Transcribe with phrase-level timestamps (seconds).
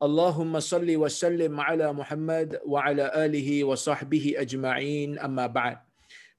[0.00, 5.76] Allahumma salli wa sallim ala Muhammad wa ala alihi wa sahbihi ajma'in amma ba'd.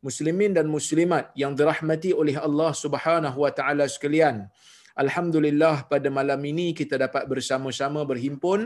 [0.01, 4.49] Muslimin dan muslimat yang dirahmati oleh Allah Subhanahu wa taala sekalian.
[4.97, 8.65] Alhamdulillah pada malam ini kita dapat bersama-sama berhimpun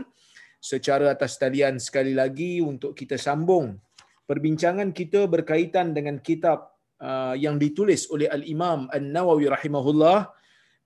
[0.64, 3.76] secara atas talian sekali lagi untuk kita sambung
[4.24, 6.72] perbincangan kita berkaitan dengan kitab
[7.04, 10.32] uh, yang ditulis oleh Al-Imam An-Nawawi rahimahullah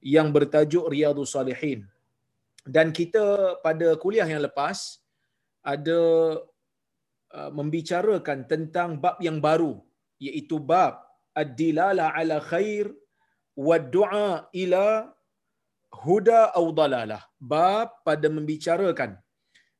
[0.03, 1.87] yang bertajuk Riyadhus Salihin.
[2.67, 5.01] Dan kita pada kuliah yang lepas
[5.65, 6.01] ada
[7.37, 9.81] uh, membicarakan tentang bab yang baru
[10.21, 11.01] iaitu bab
[11.33, 12.93] ad-dilala ala khair
[13.57, 15.09] wa du'a ila
[16.05, 17.23] huda au dalalah.
[17.41, 19.17] Bab pada membicarakan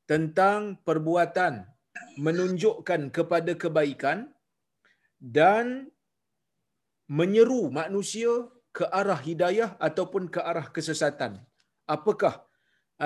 [0.09, 1.63] tentang perbuatan
[2.17, 4.27] menunjukkan kepada kebaikan
[5.21, 5.87] dan
[7.19, 8.47] menyeru manusia
[8.77, 11.39] ke arah hidayah ataupun ke arah kesesatan.
[11.95, 12.47] Apakah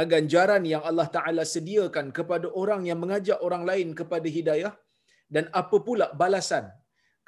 [0.03, 4.73] ganjaran yang Allah Taala sediakan kepada orang yang mengajak orang lain kepada hidayah
[5.33, 6.67] dan apa pula balasan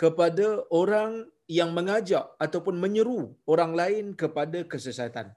[0.01, 0.47] kepada
[0.81, 1.11] orang
[1.57, 3.21] yang mengajak ataupun menyeru
[3.53, 5.27] orang lain kepada kesesatan.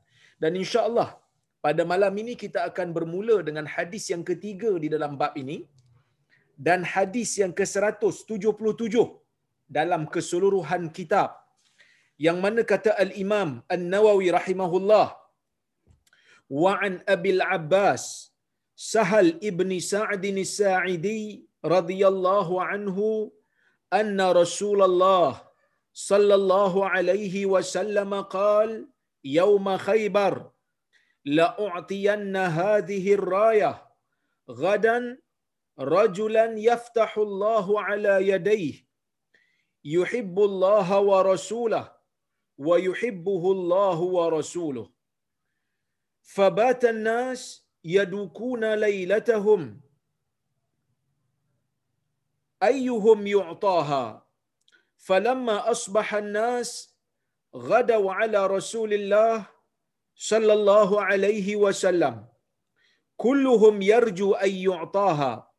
[0.43, 1.09] Dan insya-Allah
[1.67, 5.59] pada malam ini kita akan bermula dengan hadis yang ketiga di dalam bab ini
[6.67, 8.97] dan hadis yang ke-177
[9.79, 11.31] dalam keseluruhan kitab
[12.27, 15.20] yang mana kata al-Imam An-Nawawi rahimahullah
[16.51, 18.35] وعن أبي العباس
[18.77, 23.31] سهل ابن سعد الساعدي رضي الله عنه
[23.93, 25.43] أن رسول الله
[25.93, 28.89] صلى الله عليه وسلم قال
[29.25, 30.51] يوم خيبر
[31.25, 33.87] لأعطين هذه الراية
[34.51, 35.19] غدا
[35.79, 38.75] رجلا يفتح الله على يديه
[39.85, 41.93] يحب الله ورسوله
[42.59, 45.00] ويحبه الله ورسوله.
[46.35, 49.81] فبات الناس يدوكون ليلتهم.
[52.63, 54.27] أيهم يعطاها؟
[54.97, 56.97] فلما أصبح الناس
[57.57, 59.47] غدوا على رسول الله
[60.15, 62.27] صلى الله عليه وسلم.
[63.17, 65.53] كلهم يرجو أن يعطاها.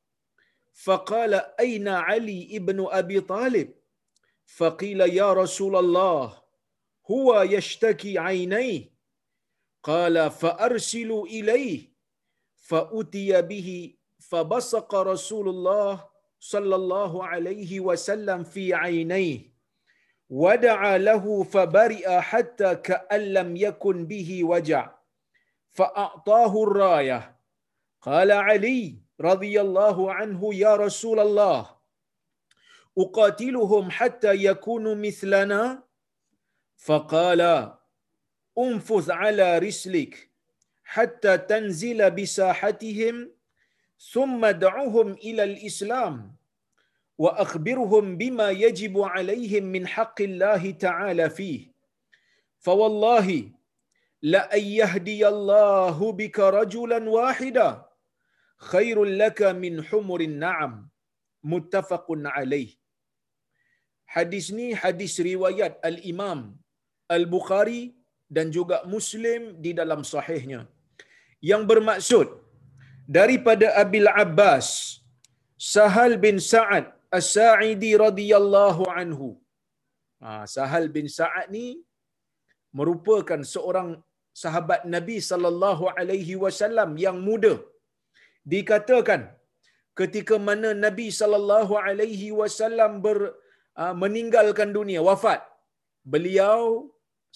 [0.73, 3.73] فقال أين علي ابن أبي طالب؟
[4.45, 6.43] فقيل يا رسول الله
[7.11, 8.91] هو يشتكي عينيه.
[9.83, 11.91] قال فأرسلوا إليه
[12.55, 16.09] فأتي به فبصق رسول الله
[16.39, 19.51] صلى الله عليه وسلم في عينيه
[20.29, 24.95] ودعا له فبرئ حتى كأن لم يكن به وجع
[25.69, 27.39] فأعطاه الراية.
[28.01, 31.69] قال علي رضي الله عنه يا رسول الله
[32.97, 35.83] أقاتلهم حتى يكونوا مثلنا؟
[36.77, 37.73] فقال
[38.57, 40.29] انفذ على رسلك
[40.84, 43.31] حتى تنزل بساحتهم
[44.13, 46.35] ثم دعوهم إلى الإسلام
[47.17, 51.72] وأخبرهم بما يجب عليهم من حق الله تعالى فيه.
[52.59, 53.51] فوالله
[54.22, 57.85] لأن يهدي الله بك رجلا واحدا
[58.57, 60.90] خير لك من حمر النعم.
[61.44, 62.81] متفق عليه.
[64.11, 65.16] Hadis ni hadis
[65.84, 66.59] Al-Imam
[67.07, 67.95] Al-Bukhari
[68.35, 70.61] dan juga Muslim di dalam sahihnya.
[71.49, 72.27] Yang bermaksud
[73.17, 74.67] daripada Abil Abbas
[75.75, 76.85] Sahal bin Sa'ad
[77.17, 79.29] As-Sa'idi radhiyallahu anhu.
[80.23, 81.65] Ha, Sahal bin Sa'ad ni
[82.79, 83.89] merupakan seorang
[84.41, 87.53] sahabat Nabi sallallahu alaihi wasallam yang muda.
[88.53, 89.22] Dikatakan
[89.99, 95.41] ketika mana Nabi sallallahu alaihi wasallam uh, meninggalkan dunia, wafat.
[96.13, 96.61] Beliau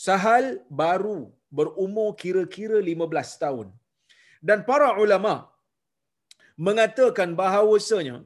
[0.05, 0.45] Sahal
[0.81, 1.19] baru
[1.57, 3.67] berumur kira-kira 15 tahun.
[4.47, 5.33] Dan para ulama
[6.67, 8.17] mengatakan bahawasanya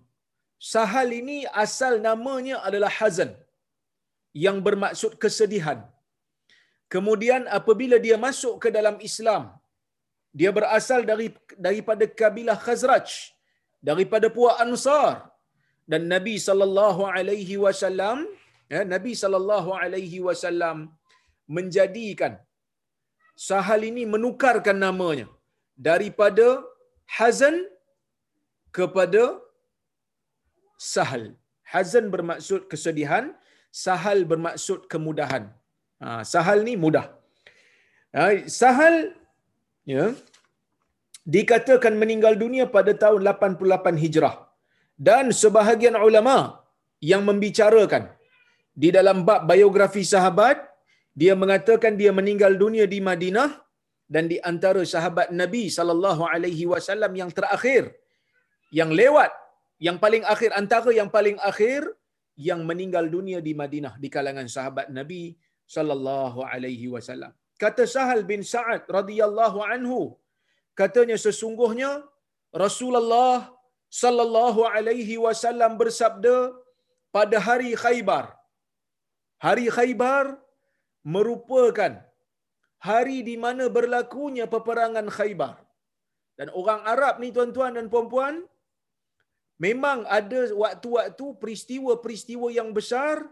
[0.71, 3.31] Sahal ini asal namanya adalah Hazan
[4.45, 5.80] yang bermaksud kesedihan.
[6.94, 9.44] Kemudian apabila dia masuk ke dalam Islam,
[10.39, 11.27] dia berasal dari
[11.65, 13.10] daripada kabilah Khazraj,
[13.89, 15.31] daripada puak Ansar
[15.92, 18.18] dan Nabi sallallahu alaihi wasallam
[18.74, 20.77] ya Nabi sallallahu alaihi wasallam
[21.57, 22.34] menjadikan
[23.48, 25.28] Sahal ini menukarkan namanya
[25.88, 26.48] daripada
[27.18, 27.56] hazan
[28.78, 29.24] kepada
[30.94, 31.24] sahal.
[31.74, 33.25] Hazan bermaksud kesedihan,
[33.84, 35.44] sahal bermaksud kemudahan.
[36.04, 37.06] Ha, sahal ni mudah.
[38.18, 38.25] Ha,
[38.60, 38.96] sahal
[39.94, 40.06] ya,
[41.36, 44.36] dikatakan meninggal dunia pada tahun 88 Hijrah.
[45.10, 46.38] Dan sebahagian ulama
[47.12, 48.06] yang membicarakan
[48.84, 50.57] di dalam bab biografi sahabat,
[51.21, 53.50] dia mengatakan dia meninggal dunia di Madinah
[54.13, 57.83] dan di antara sahabat Nabi sallallahu alaihi wasallam yang terakhir
[58.80, 59.31] yang lewat
[59.88, 61.81] yang paling akhir antara yang paling akhir
[62.48, 65.24] yang meninggal dunia di Madinah di kalangan sahabat Nabi
[65.75, 67.31] sallallahu alaihi wasallam.
[67.63, 70.00] Kata Sahal bin Sa'ad radhiyallahu anhu,
[70.80, 71.92] katanya sesungguhnya
[72.63, 73.51] Rasulullah
[74.01, 76.36] sallallahu alaihi wasallam bersabda
[77.18, 78.25] pada hari Khaybar.
[79.45, 80.25] Hari Khaybar
[81.04, 81.94] merupakan
[82.80, 85.57] hari di mana berlakunya peperangan Khaybar.
[86.40, 88.48] Dan orang Arab ni tuan-tuan dan puan-puan,
[89.60, 93.28] memang ada waktu-waktu peristiwa-peristiwa yang besar,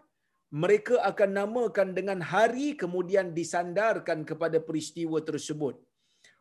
[0.52, 5.76] mereka akan namakan dengan hari kemudian disandarkan kepada peristiwa tersebut.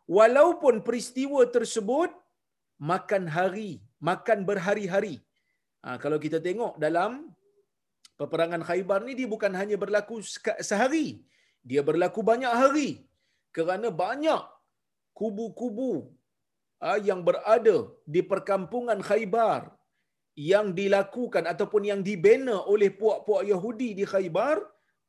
[0.06, 2.10] Walaupun peristiwa tersebut
[2.78, 5.22] makan hari, makan berhari-hari.
[5.82, 7.34] Ha, kalau kita tengok dalam
[8.20, 10.16] peperangan Khaybar ni dia bukan hanya berlaku
[10.68, 11.06] sehari.
[11.70, 12.90] Dia berlaku banyak hari.
[13.56, 14.42] Kerana banyak
[15.18, 15.92] kubu-kubu
[16.84, 17.76] ha, yang berada
[18.14, 19.62] di perkampungan Khaybar
[20.36, 24.60] yang dilakukan ataupun yang dibina oleh puak-puak Yahudi di Khaybar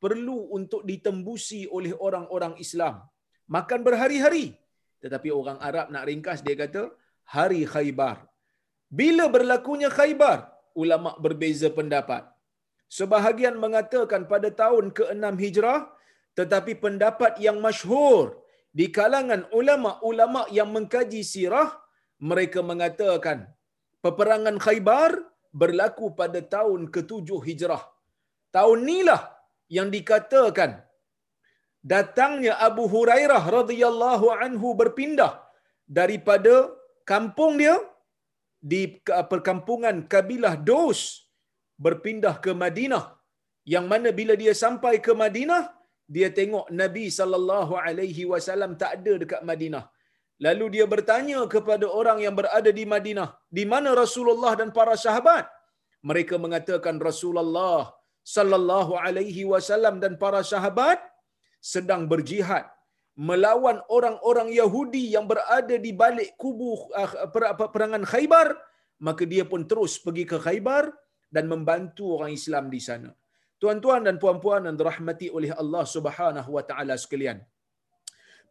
[0.04, 3.04] perlu untuk ditembusi oleh orang-orang Islam.
[3.56, 4.56] Makan berhari-hari.
[5.04, 6.84] Tetapi orang Arab nak ringkas dia kata
[7.36, 8.18] hari Khaybar.
[9.00, 10.48] Bila berlakunya Khaybar?
[10.82, 12.24] Ulama berbeza pendapat.
[12.88, 15.80] Sebahagian mengatakan pada tahun ke-6 Hijrah
[16.40, 18.40] tetapi pendapat yang masyhur
[18.80, 21.70] di kalangan ulama-ulama yang mengkaji sirah
[22.22, 23.50] mereka mengatakan
[24.06, 25.12] peperangan Khaybar
[25.52, 27.84] berlaku pada tahun ke-7 Hijrah.
[28.56, 29.22] Tahun inilah
[29.68, 30.72] yang dikatakan
[31.84, 35.34] datangnya Abu Hurairah radhiyallahu anhu berpindah
[36.00, 36.72] daripada
[37.04, 37.76] kampung dia
[38.72, 38.82] di
[39.32, 41.27] perkampungan kabilah Dos
[41.86, 43.06] berpindah ke Madinah.
[43.74, 45.64] Yang mana bila dia sampai ke Madinah
[46.16, 49.84] dia tengok Nabi sallallahu alaihi wasallam tak ada dekat Madinah.
[50.46, 55.46] Lalu dia bertanya kepada orang yang berada di Madinah, di mana Rasulullah dan para sahabat?
[56.10, 57.82] Mereka mengatakan Rasulullah
[58.36, 61.02] sallallahu alaihi wasallam dan para sahabat
[61.74, 62.66] sedang berjihad
[63.30, 66.72] melawan orang-orang Yahudi yang berada di balik kubu
[67.02, 68.48] uh, perangan Khaybar,
[69.08, 70.84] maka dia pun terus pergi ke Khaybar
[71.36, 73.10] dan membantu orang Islam di sana.
[73.62, 77.40] Tuan-tuan dan puan-puan yang dirahmati oleh Allah Subhanahu wa taala sekalian.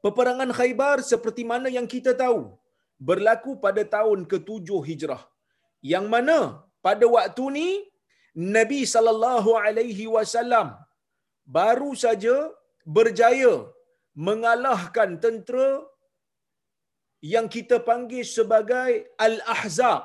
[0.05, 2.41] Peperangan Khaybar seperti mana yang kita tahu
[3.09, 5.23] berlaku pada tahun ke-7 Hijrah.
[5.93, 6.39] Yang mana
[6.87, 7.69] pada waktu ni
[8.57, 10.69] Nabi sallallahu alaihi wasallam
[11.59, 12.37] baru saja
[12.97, 13.55] berjaya
[14.27, 15.71] mengalahkan tentera
[17.35, 18.91] yang kita panggil sebagai
[19.27, 20.03] Al-Ahzab.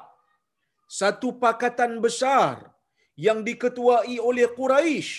[1.00, 2.56] Satu pakatan besar
[3.26, 5.10] yang diketuai oleh Quraisy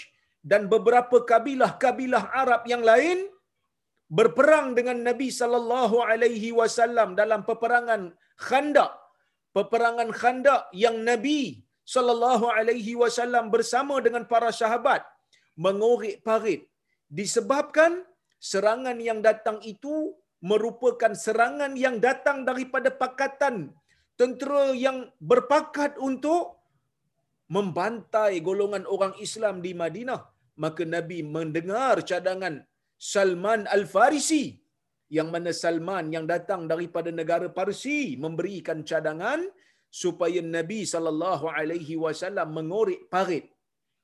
[0.51, 3.19] dan beberapa kabilah-kabilah Arab yang lain
[4.19, 8.03] berperang dengan Nabi sallallahu alaihi wasallam dalam peperangan
[8.47, 8.93] Khandaq.
[9.57, 11.41] Peperangan Khandaq yang Nabi
[11.95, 15.03] sallallahu alaihi wasallam bersama dengan para sahabat
[15.65, 16.63] mengorek parit
[17.19, 17.93] disebabkan
[18.51, 19.95] serangan yang datang itu
[20.51, 23.57] merupakan serangan yang datang daripada pakatan
[24.23, 24.99] tentera yang
[25.31, 26.45] berpakat untuk
[27.57, 30.23] membantai golongan orang Islam di Madinah.
[30.63, 32.55] Maka Nabi mendengar cadangan
[33.13, 34.45] Salman Al-Farisi
[35.17, 39.41] yang mana Salman yang datang daripada negara Parsi memberikan cadangan
[40.03, 43.47] supaya Nabi sallallahu alaihi wasallam mengorek parit.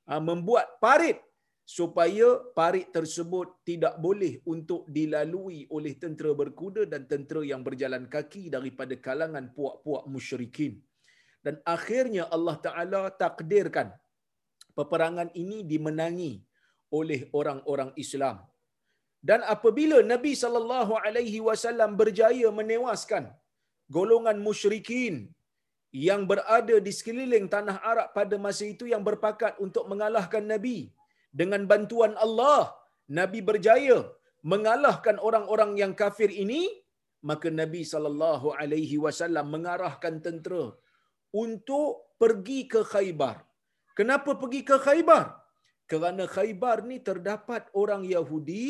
[0.08, 1.18] Ha, membuat parit
[1.76, 8.48] supaya parit tersebut tidak boleh untuk dilalui oleh tentera berkuda dan tentera yang berjalan kaki
[8.54, 10.80] daripada kalangan puak-puak musyrikin.
[11.44, 13.92] Dan akhirnya Allah Taala takdirkan
[14.78, 16.32] peperangan ini dimenangi
[16.98, 18.36] oleh orang-orang Islam.
[19.28, 23.24] Dan apabila Nabi sallallahu alaihi wasallam berjaya menewaskan
[23.96, 25.14] golongan musyrikin
[25.92, 30.78] yang berada di sekeliling tanah Arab pada masa itu yang berpakat untuk mengalahkan Nabi
[31.40, 32.60] dengan bantuan Allah
[33.18, 33.98] Nabi berjaya
[34.52, 36.60] mengalahkan orang-orang yang kafir ini
[37.28, 40.64] maka Nabi sallallahu alaihi wasallam mengarahkan tentera
[41.42, 43.36] untuk pergi ke Khaybar.
[43.98, 45.26] Kenapa pergi ke Khaybar?
[45.90, 48.66] Kerana Khaybar ni terdapat orang Yahudi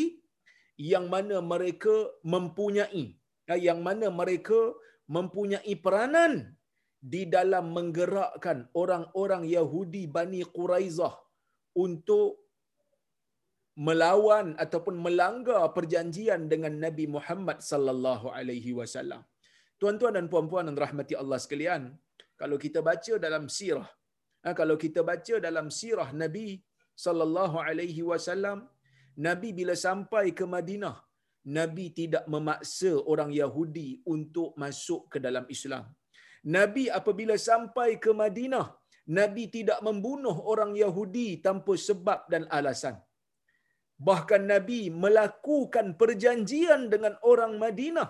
[0.78, 1.94] yang mana mereka
[2.34, 3.06] mempunyai
[3.66, 4.60] yang mana mereka
[5.08, 6.32] mempunyai peranan
[7.12, 11.14] di dalam menggerakkan orang-orang Yahudi Bani Quraizah
[11.84, 12.47] untuk
[13.86, 19.22] melawan ataupun melanggar perjanjian dengan Nabi Muhammad sallallahu alaihi wasallam.
[19.80, 21.82] Tuan-tuan dan puan-puan yang rahmati Allah sekalian,
[22.40, 23.88] kalau kita baca dalam sirah,
[24.42, 26.48] ha, kalau kita baca dalam sirah Nabi
[27.04, 28.58] sallallahu alaihi wasallam,
[29.28, 30.96] Nabi bila sampai ke Madinah,
[31.58, 35.84] Nabi tidak memaksa orang Yahudi untuk masuk ke dalam Islam.
[36.56, 38.66] Nabi apabila sampai ke Madinah,
[39.18, 42.96] Nabi tidak membunuh orang Yahudi tanpa sebab dan alasan.
[43.98, 48.08] Bahkan Nabi melakukan perjanjian dengan orang Madinah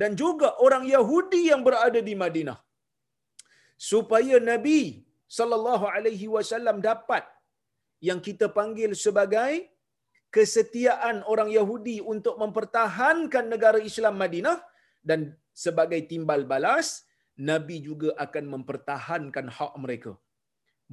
[0.00, 2.58] dan juga orang Yahudi yang berada di Madinah
[3.90, 4.80] supaya Nabi
[5.38, 7.24] sallallahu alaihi wasallam dapat
[8.08, 9.52] yang kita panggil sebagai
[10.36, 14.58] kesetiaan orang Yahudi untuk mempertahankan negara Islam Madinah
[15.08, 15.20] dan
[15.64, 17.04] sebagai timbal balas
[17.50, 20.12] Nabi juga akan mempertahankan hak mereka.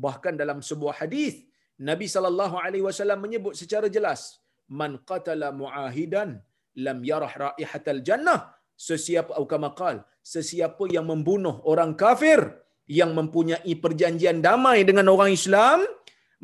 [0.05, 1.43] Bahkan dalam sebuah hadis
[1.89, 4.41] Nabi sallallahu alaihi wasallam menyebut secara jelas
[4.79, 6.41] man qatala muahidan
[6.85, 8.41] lam yarah raihatal jannah.
[8.77, 9.95] Sesiapa atau kamakal
[10.33, 12.39] sesiapa yang membunuh orang kafir
[12.85, 15.81] yang mempunyai perjanjian damai dengan orang Islam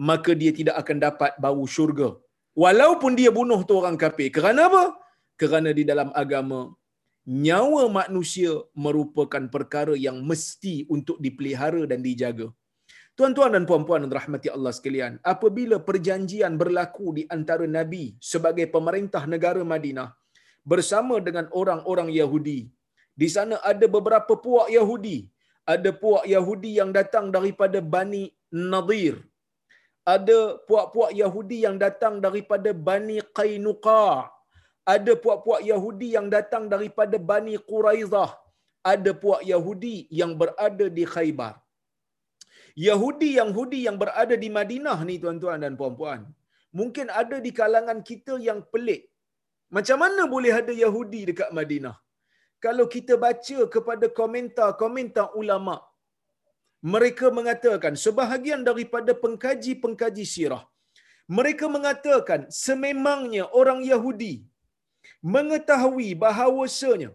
[0.10, 2.10] maka dia tidak akan dapat bau syurga.
[2.64, 4.30] Walaupun dia bunuh tu orang kafir.
[4.34, 4.84] Kerana apa?
[5.42, 6.74] Kerana di dalam agama
[7.46, 8.52] nyawa manusia
[8.86, 12.48] merupakan perkara yang mesti untuk dipelihara dan dijaga
[13.20, 19.24] Tuan-tuan dan puan-puan yang rahmati Allah sekalian, apabila perjanjian berlaku di antara Nabi sebagai pemerintah
[19.34, 20.10] negara Madinah
[20.66, 22.60] bersama dengan orang-orang Yahudi,
[23.22, 25.18] di sana ada beberapa puak Yahudi.
[25.74, 29.16] Ada puak Yahudi yang datang daripada Bani Nadir.
[30.04, 34.28] Ada puak-puak Yahudi yang datang daripada Bani Qainuqa.
[34.84, 38.32] Ada puak-puak Yahudi yang datang daripada Bani Quraizah.
[38.84, 41.63] Ada puak Yahudi yang berada di Khaybar.
[42.88, 46.22] Yahudi yang Yahudi yang berada di Madinah ni tuan-tuan dan puan-puan.
[46.80, 49.02] Mungkin ada di kalangan kita yang pelik.
[49.76, 51.96] Macam mana boleh ada Yahudi dekat Madinah?
[52.66, 55.76] Kalau kita baca kepada komentar-komentar ulama,
[56.94, 60.64] mereka mengatakan sebahagian daripada pengkaji-pengkaji sirah,
[61.38, 64.34] mereka mengatakan sememangnya orang Yahudi
[65.36, 67.12] mengetahui bahawasanya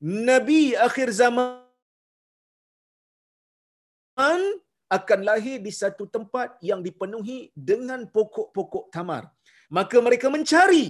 [0.00, 1.58] Nabi akhir zaman
[4.96, 7.38] akan lahir di satu tempat yang dipenuhi
[7.70, 9.24] dengan pokok-pokok tamar.
[9.78, 10.84] Maka mereka mencari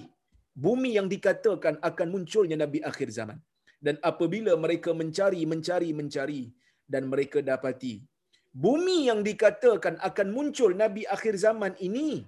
[0.67, 3.39] bumi yang dikatakan akan munculnya Nabi akhir zaman.
[3.81, 6.43] Dan apabila mereka mencari, mencari, mencari
[6.93, 7.95] dan mereka dapati
[8.65, 12.27] bumi yang dikatakan akan muncul Nabi akhir zaman ini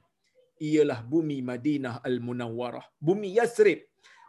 [0.63, 3.83] ialah bumi Madinah Al-Munawwarah, bumi Yathrib.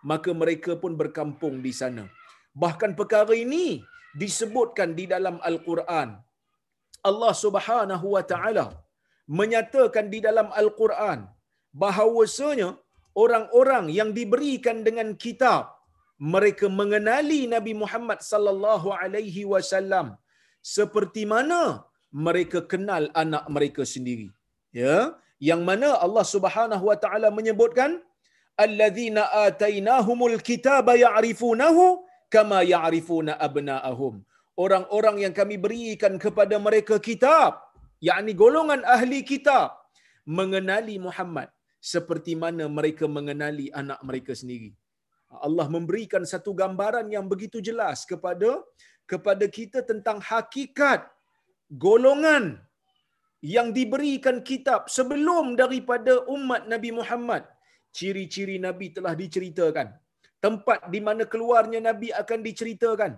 [0.04, 2.04] Maka mereka pun berkampung di sana.
[2.52, 3.80] Bahkan perkara ini
[4.12, 6.20] disebutkan di dalam Al-Quran
[7.10, 8.66] Allah Subhanahu wa taala
[9.40, 11.20] menyatakan di dalam Al-Quran
[11.84, 12.70] bahawasanya
[13.24, 15.64] orang-orang yang diberikan dengan kitab
[16.34, 20.08] mereka mengenali Nabi Muhammad sallallahu alaihi wasallam
[20.76, 21.62] seperti mana
[22.26, 24.28] mereka kenal anak mereka sendiri.
[24.82, 24.98] Ya
[25.50, 27.92] yang mana Allah Subhanahu wa taala menyebutkan
[28.64, 31.86] alladzina atainahumul kitaba ya'rifunahu
[32.36, 34.14] kama ya'rifuna abna'ahum
[34.60, 37.62] orang-orang yang kami berikan kepada mereka kitab,
[38.08, 39.74] yakni golongan ahli kitab,
[40.26, 41.50] mengenali Muhammad
[41.94, 44.72] seperti mana mereka mengenali anak mereka sendiri.
[45.46, 48.62] Allah memberikan satu gambaran yang begitu jelas kepada
[49.12, 51.10] kepada kita tentang hakikat
[51.86, 52.62] golongan
[53.44, 57.44] yang diberikan kitab sebelum daripada umat Nabi Muhammad.
[57.98, 59.88] Ciri-ciri Nabi telah diceritakan.
[60.40, 63.12] Tempat di mana keluarnya Nabi akan diceritakan.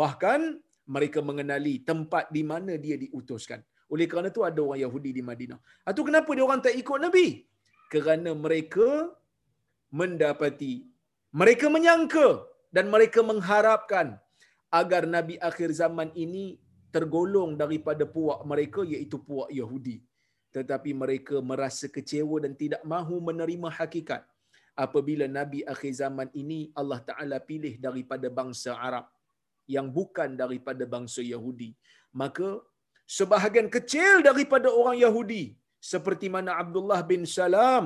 [0.00, 0.40] Bahkan
[0.94, 3.62] mereka mengenali tempat di mana dia diutuskan.
[3.94, 5.58] Oleh kerana itu ada orang Yahudi di Madinah.
[5.90, 7.26] Atau kenapa dia orang tak ikut Nabi?
[7.92, 8.88] Kerana mereka
[10.00, 10.74] mendapati,
[11.40, 12.28] mereka menyangka
[12.74, 14.18] dan mereka mengharapkan
[14.80, 16.44] agar Nabi akhir zaman ini
[16.94, 19.96] tergolong daripada puak mereka iaitu puak Yahudi.
[20.54, 24.22] Tetapi mereka merasa kecewa dan tidak mahu menerima hakikat
[24.84, 29.06] apabila Nabi akhir zaman ini Allah Ta'ala pilih daripada bangsa Arab
[29.76, 31.70] yang bukan daripada bangsa Yahudi.
[32.20, 32.48] Maka
[33.18, 35.42] sebahagian kecil daripada orang Yahudi
[35.92, 37.84] seperti mana Abdullah bin Salam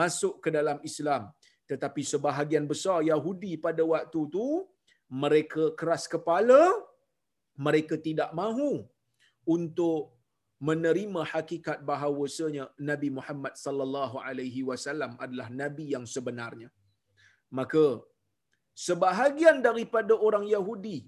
[0.00, 1.22] masuk ke dalam Islam.
[1.70, 4.48] Tetapi sebahagian besar Yahudi pada waktu itu
[5.22, 6.62] mereka keras kepala,
[7.66, 8.72] mereka tidak mahu
[9.54, 10.16] untuk
[10.68, 16.68] menerima hakikat bahawasanya Nabi Muhammad sallallahu alaihi wasallam adalah nabi yang sebenarnya.
[17.58, 17.84] Maka
[18.74, 20.98] sebahagian daripada orang Yahudi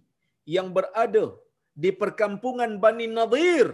[0.57, 1.27] yang berada
[1.83, 3.67] di perkampungan Bani Nadir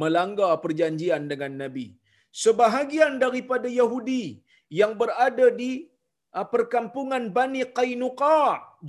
[0.00, 1.86] melanggar perjanjian dengan Nabi.
[2.32, 4.40] Sebahagian daripada Yahudi
[4.80, 5.70] yang berada di
[6.32, 8.40] ah, perkampungan Bani Qainuqa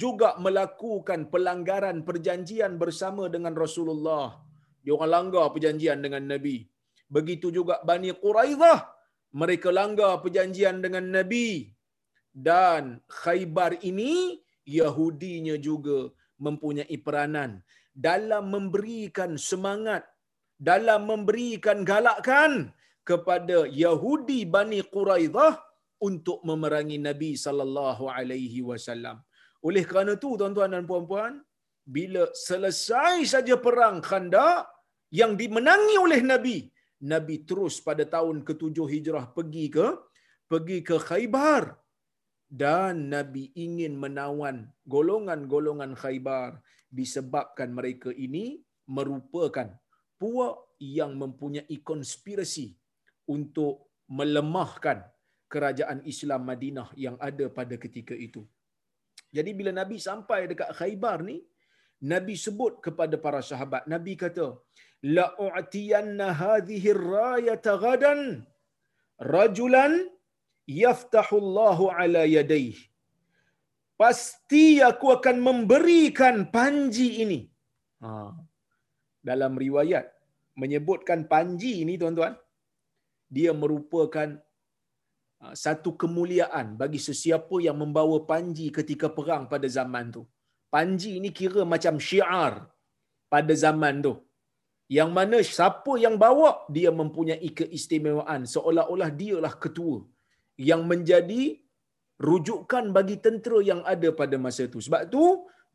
[0.03, 4.39] juga melakukan pelanggaran perjanjian bersama dengan Rasulullah.
[4.95, 6.67] Orang langgar perjanjian dengan Nabi.
[7.15, 8.79] Begitu juga Bani Quraidah,
[9.41, 11.71] mereka langgar perjanjian dengan Nabi.
[12.33, 16.09] Dan Khaybar ini Yahudinya juga
[16.41, 17.61] mempunyai peranan
[17.93, 20.03] dalam memberikan semangat,
[20.57, 22.73] dalam memberikan galakkan
[23.05, 25.53] kepada Yahudi Bani Quraidah
[26.01, 29.21] untuk memerangi Nabi sallallahu alaihi wasallam.
[29.67, 31.39] Oleh kerana itu tuan-tuan dan puan-puan,
[31.95, 34.67] bila selesai saja perang Khandaq
[35.19, 36.57] yang dimenangi oleh Nabi,
[37.03, 39.87] Nabi terus pada tahun ke-7 Hijrah pergi ke
[40.51, 41.82] pergi ke Khaybar
[42.53, 46.61] dan Nabi ingin menawan golongan-golongan Khaybar
[46.99, 49.73] disebabkan mereka ini merupakan
[50.21, 52.67] puak yang mempunyai konspirasi
[53.35, 55.01] untuk melemahkan
[55.49, 58.45] kerajaan Islam Madinah yang ada pada ketika itu.
[59.33, 61.41] Jadi bila Nabi sampai dekat Khaybar ni,
[62.13, 64.47] Nabi sebut kepada para sahabat, Nabi kata,
[65.17, 68.19] la u'tiyanna hadhihi ar-rayata ghadan
[69.33, 69.93] rajulan
[70.67, 72.89] yaftahu Allahu ala yadayhi.
[74.01, 77.39] Pasti aku akan memberikan panji ini.
[78.03, 78.33] Ha.
[79.29, 80.05] Dalam riwayat
[80.61, 82.33] menyebutkan panji ini tuan-tuan,
[83.31, 84.29] dia merupakan
[85.39, 90.23] ha, satu kemuliaan bagi sesiapa yang membawa panji ketika perang pada zaman tu.
[90.73, 92.53] Panji ini kira macam syiar
[93.29, 94.13] pada zaman tu.
[94.97, 100.01] Yang mana siapa yang bawa dia mempunyai keistimewaan seolah-olah dialah ketua
[100.69, 101.43] yang menjadi
[102.27, 104.79] rujukan bagi tentera yang ada pada masa itu.
[104.85, 105.23] Sebab tu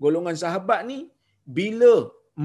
[0.04, 0.98] golongan sahabat ni
[1.58, 1.92] bila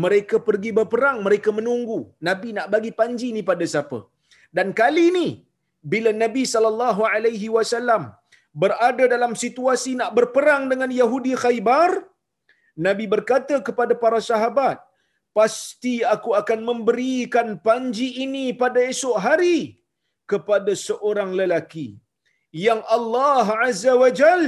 [0.04, 4.00] mereka pergi berperang mereka menunggu Nabi nak bagi panji ni pada siapa.
[4.58, 5.28] Dan kali ni
[5.94, 8.04] bila Nabi sallallahu alaihi wasallam
[8.62, 11.92] berada dalam situasi nak berperang dengan Yahudi Khaybar,
[12.86, 14.78] Nabi berkata kepada para sahabat,
[15.38, 19.58] pasti aku akan memberikan panji ini pada esok hari
[20.32, 21.88] kepada seorang lelaki
[22.54, 24.44] yang Allah Azza wa Jal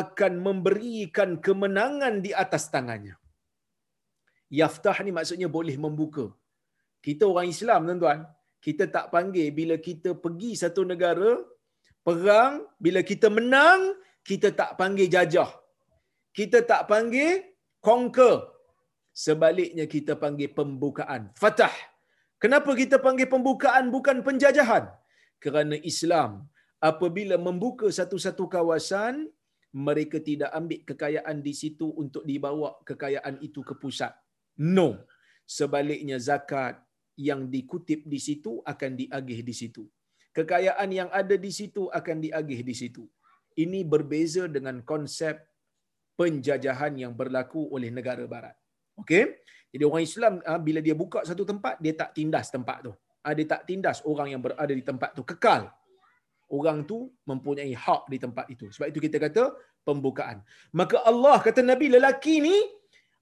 [0.00, 3.16] akan memberikan kemenangan di atas tangannya.
[4.60, 6.26] Yaftah ni maksudnya boleh membuka.
[7.06, 8.20] Kita orang Islam tuan-tuan,
[8.66, 11.32] kita tak panggil bila kita pergi satu negara,
[12.06, 13.80] perang, bila kita menang,
[14.28, 15.50] kita tak panggil jajah.
[16.38, 17.32] Kita tak panggil
[17.86, 18.36] conquer.
[19.24, 21.32] Sebaliknya kita panggil pembukaan.
[21.42, 21.72] Fatah.
[22.42, 24.84] Kenapa kita panggil pembukaan bukan penjajahan?
[25.40, 26.44] Kerana Islam
[26.90, 29.26] apabila membuka satu-satu kawasan,
[29.74, 34.14] mereka tidak ambil kekayaan di situ untuk dibawa kekayaan itu ke pusat.
[34.62, 35.02] No.
[35.46, 36.80] Sebaliknya zakat
[37.18, 39.84] yang dikutip di situ akan diagih di situ.
[40.36, 43.04] Kekayaan yang ada di situ akan diagih di situ.
[43.56, 45.38] Ini berbeza dengan konsep
[46.18, 48.56] penjajahan yang berlaku oleh negara barat.
[49.00, 49.44] Okey?
[49.72, 52.92] Jadi orang Islam ah, bila dia buka satu tempat, dia tak tindas tempat tu.
[53.24, 55.22] Ah, dia tak tindas orang yang berada di tempat tu.
[55.24, 55.68] Kekal
[56.52, 58.70] orang tu mempunyai hak di tempat itu.
[58.70, 59.44] Sebab itu kita kata
[59.82, 60.42] pembukaan.
[60.70, 62.56] Maka Allah kata Nabi lelaki ni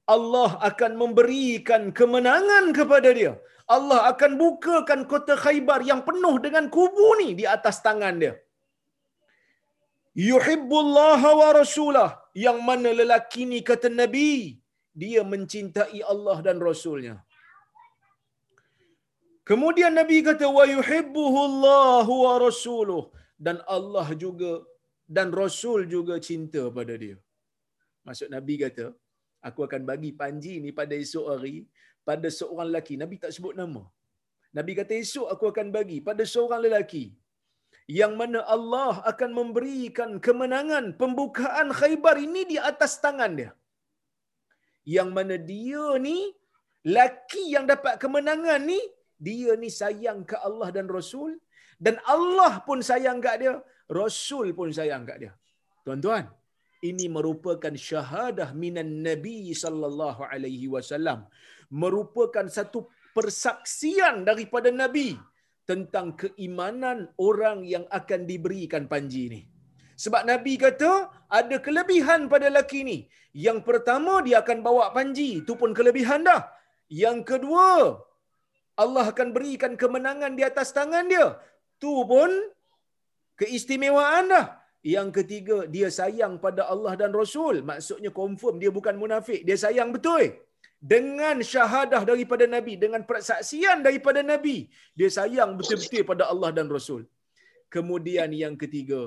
[0.04, 3.34] Allah akan memberikan kemenangan kepada dia.
[3.64, 8.34] Allah akan bukakan kota Khaybar yang penuh dengan kubu ni di atas tangan dia.
[10.12, 12.10] Yuhibbullah wa rasulah.
[12.44, 14.60] Yang mana lelaki ni kata Nabi,
[14.92, 17.23] dia mencintai Allah dan Rasulnya.
[19.50, 21.40] Kemudian Nabi kata wa yuhibbuhu
[22.24, 23.02] wa rasuluh
[23.46, 24.52] dan Allah juga
[25.16, 27.16] dan Rasul juga cinta pada dia.
[28.08, 28.86] Maksud Nabi kata,
[29.48, 31.56] aku akan bagi panji ni pada esok hari
[32.08, 32.94] pada seorang lelaki.
[33.02, 33.82] Nabi tak sebut nama.
[34.56, 37.04] Nabi kata esok aku akan bagi pada seorang lelaki
[38.00, 43.52] yang mana Allah akan memberikan kemenangan pembukaan Khaybar ini di atas tangan dia.
[44.96, 46.18] Yang mana dia ni
[46.96, 48.80] laki yang dapat kemenangan ni
[49.26, 51.32] dia ni sayang ke Allah dan Rasul
[51.84, 53.54] dan Allah pun sayang kat dia,
[54.00, 55.32] Rasul pun sayang kat dia.
[55.84, 56.24] Tuan-tuan,
[56.90, 61.28] ini merupakan syahadah minan Nabi sallallahu alaihi wasallam.
[61.82, 62.80] Merupakan satu
[63.16, 65.08] persaksian daripada Nabi
[65.70, 69.42] tentang keimanan orang yang akan diberikan panji ini.
[70.04, 70.92] Sebab Nabi kata
[71.40, 72.98] ada kelebihan pada lelaki ini.
[73.46, 76.42] Yang pertama dia akan bawa panji, itu pun kelebihan dah.
[77.02, 77.98] Yang kedua,
[78.82, 81.26] Allah akan berikan kemenangan di atas tangan dia.
[81.82, 82.30] Tu pun
[83.40, 84.46] keistimewaan dah.
[84.94, 87.64] Yang ketiga, dia sayang pada Allah dan Rasul.
[87.70, 89.40] Maksudnya confirm dia bukan munafik.
[89.48, 90.24] Dia sayang betul.
[90.92, 94.56] Dengan syahadah daripada Nabi, dengan persaksian daripada Nabi,
[94.98, 97.08] dia sayang betul-betul pada Allah dan Rasul.
[97.72, 99.00] Kemudian yang ketiga,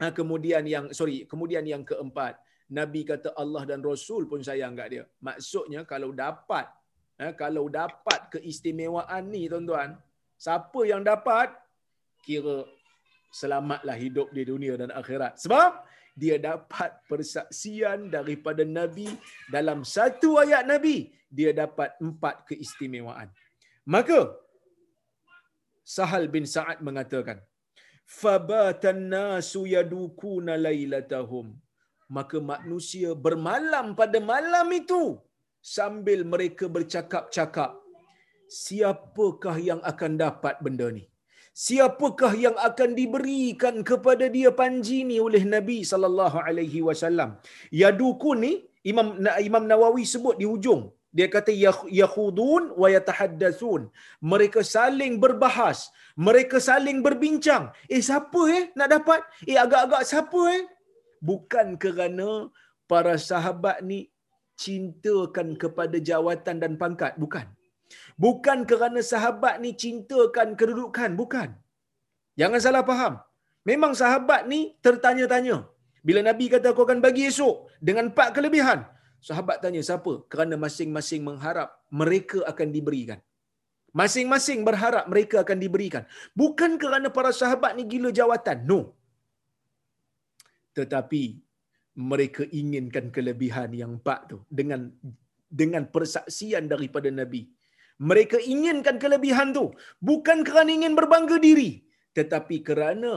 [0.00, 2.36] ha, kemudian yang sorry, kemudian yang keempat,
[2.78, 5.04] Nabi kata Allah dan Rasul pun sayang kat dia.
[5.24, 6.68] Maksudnya kalau dapat,
[7.18, 9.90] ha, kalau dapat keistimewaan ni tuan-tuan,
[10.44, 11.50] siapa yang dapat,
[12.26, 12.56] kira
[13.34, 15.36] selamatlah hidup di dunia dan akhirat.
[15.44, 15.72] Sebab
[16.18, 19.08] dia dapat persaksian daripada Nabi
[19.54, 20.96] dalam satu ayat Nabi,
[21.38, 23.28] dia dapat empat keistimewaan.
[23.94, 24.20] Maka
[25.96, 27.38] Sahal bin Sa'ad mengatakan,
[28.04, 31.46] "Fabatan nasu yadukuna lailatahum."
[32.16, 35.20] Maka manusia bermalam pada malam itu
[35.60, 37.76] sambil mereka bercakap-cakap,
[38.48, 41.04] siapakah yang akan dapat benda ni?
[41.66, 47.30] siapakah yang akan diberikan kepada dia panji ni oleh Nabi sallallahu alaihi wasallam.
[47.82, 48.52] Yadukun ni
[48.90, 49.08] Imam
[49.48, 50.82] Imam Nawawi sebut di hujung.
[51.16, 51.50] Dia kata
[52.00, 53.82] yakhudun wa yatahaddatsun.
[54.32, 55.78] Mereka saling berbahas,
[56.28, 57.64] mereka saling berbincang.
[57.94, 59.20] Eh siapa eh nak dapat?
[59.50, 60.64] Eh agak-agak siapa eh?
[61.28, 62.30] Bukan kerana
[62.92, 63.98] para sahabat ni
[64.62, 67.46] cintakan kepada jawatan dan pangkat, bukan.
[68.24, 71.48] Bukan kerana sahabat ni cintakan kedudukan, bukan.
[72.40, 73.14] Jangan salah faham.
[73.70, 75.56] Memang sahabat ni tertanya-tanya.
[76.08, 77.56] Bila Nabi kata aku akan bagi esok
[77.88, 78.80] dengan empat kelebihan,
[79.28, 80.12] sahabat tanya siapa?
[80.32, 83.18] Kerana masing-masing mengharap mereka akan diberikan.
[84.00, 86.04] Masing-masing berharap mereka akan diberikan.
[86.40, 88.58] Bukan kerana para sahabat ni gila jawatan.
[88.70, 88.80] No.
[90.78, 91.22] Tetapi
[91.98, 94.80] mereka inginkan kelebihan yang empat tu dengan
[95.60, 97.42] dengan persaksian daripada Nabi.
[98.10, 99.64] Mereka inginkan kelebihan tu
[100.10, 101.70] bukan kerana ingin berbangga diri
[102.18, 103.12] tetapi kerana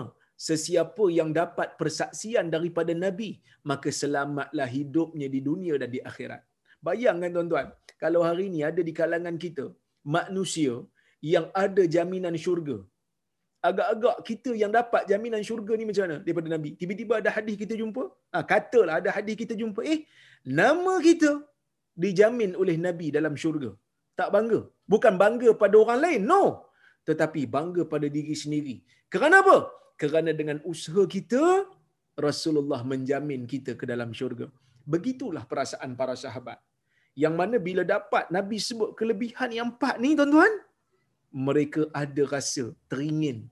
[0.48, 3.30] sesiapa yang dapat persaksian daripada nabi
[3.70, 6.42] maka selamatlah hidupnya di dunia dan di akhirat.
[6.88, 7.68] Bayangkan tuan-tuan
[8.02, 9.66] kalau hari ini ada di kalangan kita
[10.18, 10.82] manusia
[11.34, 12.78] yang ada jaminan syurga
[13.70, 17.74] agak-agak kita yang dapat jaminan syurga ni macam mana daripada nabi tiba-tiba ada hadis kita
[17.82, 20.00] jumpa ha, katalah ada hadis kita jumpa eh
[20.60, 21.32] nama kita
[22.04, 23.72] dijamin oleh nabi dalam syurga
[24.22, 24.60] tak bangga.
[24.94, 26.44] Bukan bangga pada orang lain, no.
[27.10, 28.76] Tetapi bangga pada diri sendiri.
[29.14, 29.58] Kerana apa?
[30.02, 31.44] Kerana dengan usaha kita,
[32.26, 34.48] Rasulullah menjamin kita ke dalam syurga.
[34.94, 36.60] Begitulah perasaan para sahabat.
[37.24, 40.54] Yang mana bila dapat Nabi sebut kelebihan yang empat ni, tuan-tuan,
[41.34, 43.48] mereka ada rasa teringin.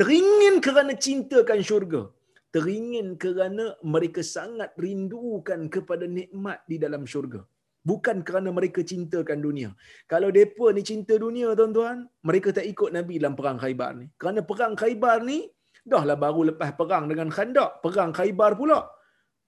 [0.00, 2.08] Teringin kerana cintakan syurga.
[2.52, 7.44] Teringin kerana mereka sangat rindukan kepada nikmat di dalam syurga.
[7.82, 9.70] Bukan kerana mereka cintakan dunia.
[10.06, 14.06] Kalau mereka ni cinta dunia, tuan-tuan, mereka tak ikut Nabi dalam perang Khaybar ni.
[14.20, 15.50] Kerana perang Khaybar ni,
[15.82, 17.82] dah lah baru lepas perang dengan Khandak.
[17.82, 18.86] Perang Khaybar pula.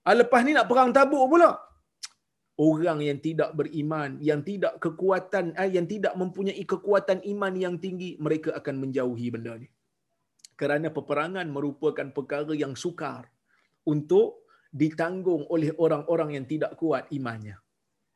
[0.03, 1.64] Ah, lepas ni nak perang tabuk pula.
[2.55, 8.15] Orang yang tidak beriman, yang tidak kekuatan, eh, yang tidak mempunyai kekuatan iman yang tinggi,
[8.15, 9.67] mereka akan menjauhi benda ni.
[10.55, 13.27] Kerana peperangan merupakan perkara yang sukar
[13.83, 17.59] untuk ditanggung oleh orang-orang yang tidak kuat imannya.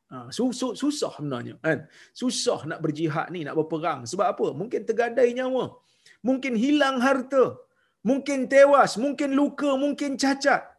[0.08, 1.84] Ha, susah, susah sebenarnya kan?
[2.16, 4.08] Susah nak berjihad ni nak berperang.
[4.08, 4.46] Sebab apa?
[4.56, 5.76] Mungkin tergadai nyawa.
[6.24, 7.60] Mungkin hilang harta.
[8.02, 8.96] Mungkin tewas.
[8.96, 9.76] Mungkin luka.
[9.78, 10.69] Mungkin cacat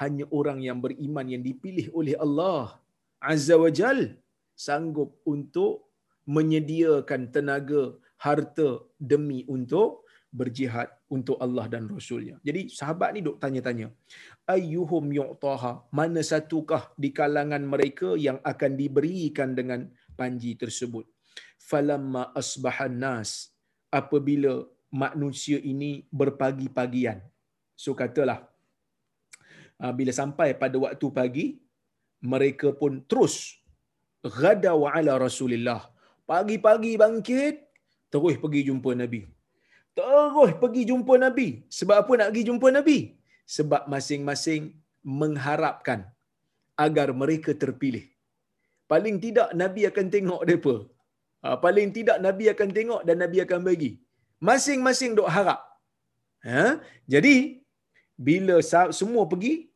[0.00, 2.80] hanya orang yang beriman yang dipilih oleh Allah
[3.32, 4.16] azza wajal
[4.66, 5.72] sanggup untuk
[6.36, 7.82] menyediakan tenaga
[8.24, 8.68] harta
[9.10, 12.38] demi untuk berjihad untuk Allah dan Rasulnya.
[12.46, 13.90] Jadi sahabat ni duk tanya-tanya.
[14.46, 15.72] Ayyuhum yu'taha?
[15.98, 21.04] Mana satukah di kalangan mereka yang akan diberikan dengan panji tersebut?
[21.58, 23.50] Falamma asbahan nas.
[23.90, 24.54] Apabila
[24.94, 27.18] manusia ini berpagi-pagian.
[27.74, 28.49] So katalah.
[29.82, 31.46] Ah, bila sampai pada waktu pagi,
[32.32, 33.34] mereka pun terus
[34.40, 35.82] gada wa ala Rasulillah.
[36.30, 37.54] Pagi-pagi bangkit,
[38.12, 39.20] terus pergi jumpa Nabi
[40.00, 41.48] terus pergi jumpa Nabi.
[41.78, 42.98] Sebab apa nak pergi jumpa Nabi?
[43.56, 44.62] Sebab masing-masing
[45.20, 46.00] mengharapkan
[46.84, 48.06] agar mereka terpilih.
[48.90, 50.74] Paling tidak Nabi akan tengok mereka.
[51.42, 53.90] Ha, paling tidak Nabi akan tengok dan Nabi akan bagi.
[54.48, 55.60] Masing-masing dok harap.
[56.44, 56.80] Ha?
[57.14, 57.64] Jadi,
[58.28, 58.56] bila
[59.00, 59.69] semua pergi,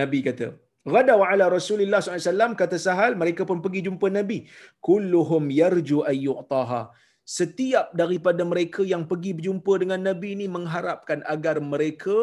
[0.00, 0.48] Nabi kata,
[0.94, 4.38] Rada wa ala Rasulullah SAW kata Sahal, mereka pun pergi jumpa Nabi.
[4.84, 6.82] Kulluhum yarju ayyu'taha
[7.24, 12.16] setiap daripada mereka yang pergi berjumpa dengan Nabi ini mengharapkan agar mereka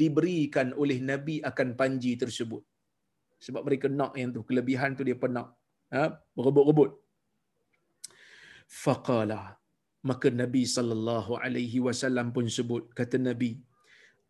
[0.00, 2.60] diberikan oleh Nabi akan panji tersebut.
[3.44, 5.46] Sebab mereka nak yang tu, kelebihan tu dia pernah
[5.96, 6.04] ha?
[6.36, 6.90] berebut-rebut.
[8.82, 9.40] Faqala
[10.10, 13.50] maka Nabi sallallahu alaihi wasallam pun sebut kata Nabi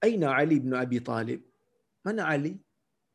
[0.07, 1.41] Aina Ali bin Abi Talib?
[2.07, 2.55] Mana Ali?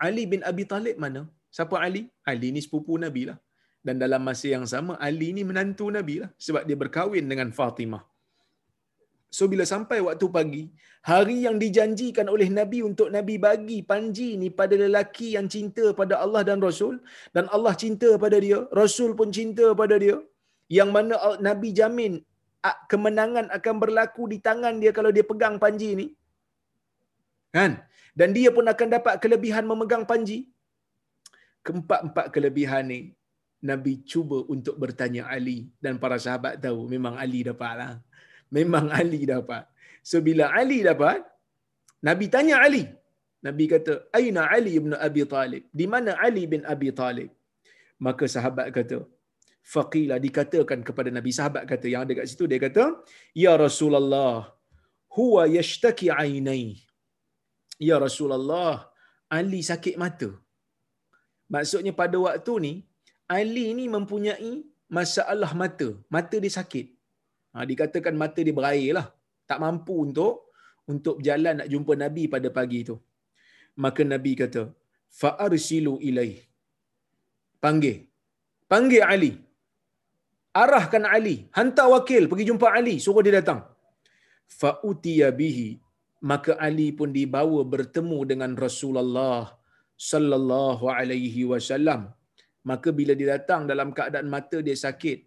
[0.06, 1.22] Ali bin Abi Talib mana?
[1.56, 2.02] Siapa Ali?
[2.32, 3.38] Ali ni sepupu Nabi lah.
[3.86, 6.30] Dan dalam masa yang sama, Ali ni menantu Nabi lah.
[6.46, 8.04] Sebab dia berkahwin dengan Fatimah.
[9.38, 10.64] So bila sampai waktu pagi,
[11.12, 16.16] hari yang dijanjikan oleh Nabi untuk Nabi bagi panji ni pada lelaki yang cinta pada
[16.24, 16.96] Allah dan Rasul
[17.36, 20.16] dan Allah cinta pada dia, Rasul pun cinta pada dia,
[20.78, 21.16] yang mana
[21.48, 22.24] Nabi jamin
[22.92, 26.08] kemenangan akan berlaku di tangan dia kalau dia pegang panji ni.
[27.56, 27.84] Kan?
[28.20, 30.40] Dan dia pun akan dapat kelebihan memegang panji.
[31.66, 33.00] Keempat-empat kelebihan ni
[33.70, 37.94] Nabi cuba untuk bertanya Ali dan para sahabat tahu memang Ali dapatlah.
[38.58, 39.64] Memang Ali dapat.
[40.10, 41.20] So bila Ali dapat,
[42.08, 42.84] Nabi tanya Ali.
[43.48, 47.30] Nabi kata, "Aina Ali bin Abi Talib?" Di mana Ali bin Abi Talib?
[48.06, 48.98] Maka sahabat kata,
[49.74, 52.84] faqila dikatakan kepada Nabi sahabat kata yang ada kat situ dia kata
[53.44, 54.48] ya Rasulullah
[55.18, 56.87] huwa yashtaki ainai
[57.90, 58.90] ya Rasulullah
[59.38, 60.30] Ali sakit mata.
[61.54, 62.74] Maksudnya pada waktu ni
[63.38, 64.54] Ali ni mempunyai
[64.98, 65.90] masalah mata.
[66.16, 66.88] Mata dia sakit.
[67.54, 69.08] Ha, dikatakan mata dia berair lah.
[69.50, 70.34] Tak mampu untuk
[70.94, 72.96] untuk berjalan nak jumpa Nabi pada pagi tu.
[73.84, 74.64] Maka Nabi kata
[75.20, 76.32] fa arsilu ilai
[77.64, 77.98] panggil.
[78.72, 79.34] Panggil Ali.
[80.62, 83.60] Arahkan Ali, hantar wakil pergi jumpa Ali, suruh dia datang.
[84.60, 85.68] Fa'utiya bihi,
[86.32, 89.54] maka Ali pun dibawa bertemu dengan Rasulullah
[90.12, 92.14] sallallahu alaihi wasallam.
[92.70, 95.18] Maka bila dia datang dalam keadaan mata dia sakit,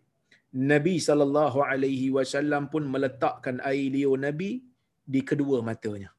[0.72, 4.50] Nabi sallallahu alaihi wasallam pun meletakkan air liur Nabi
[5.14, 6.11] di kedua matanya.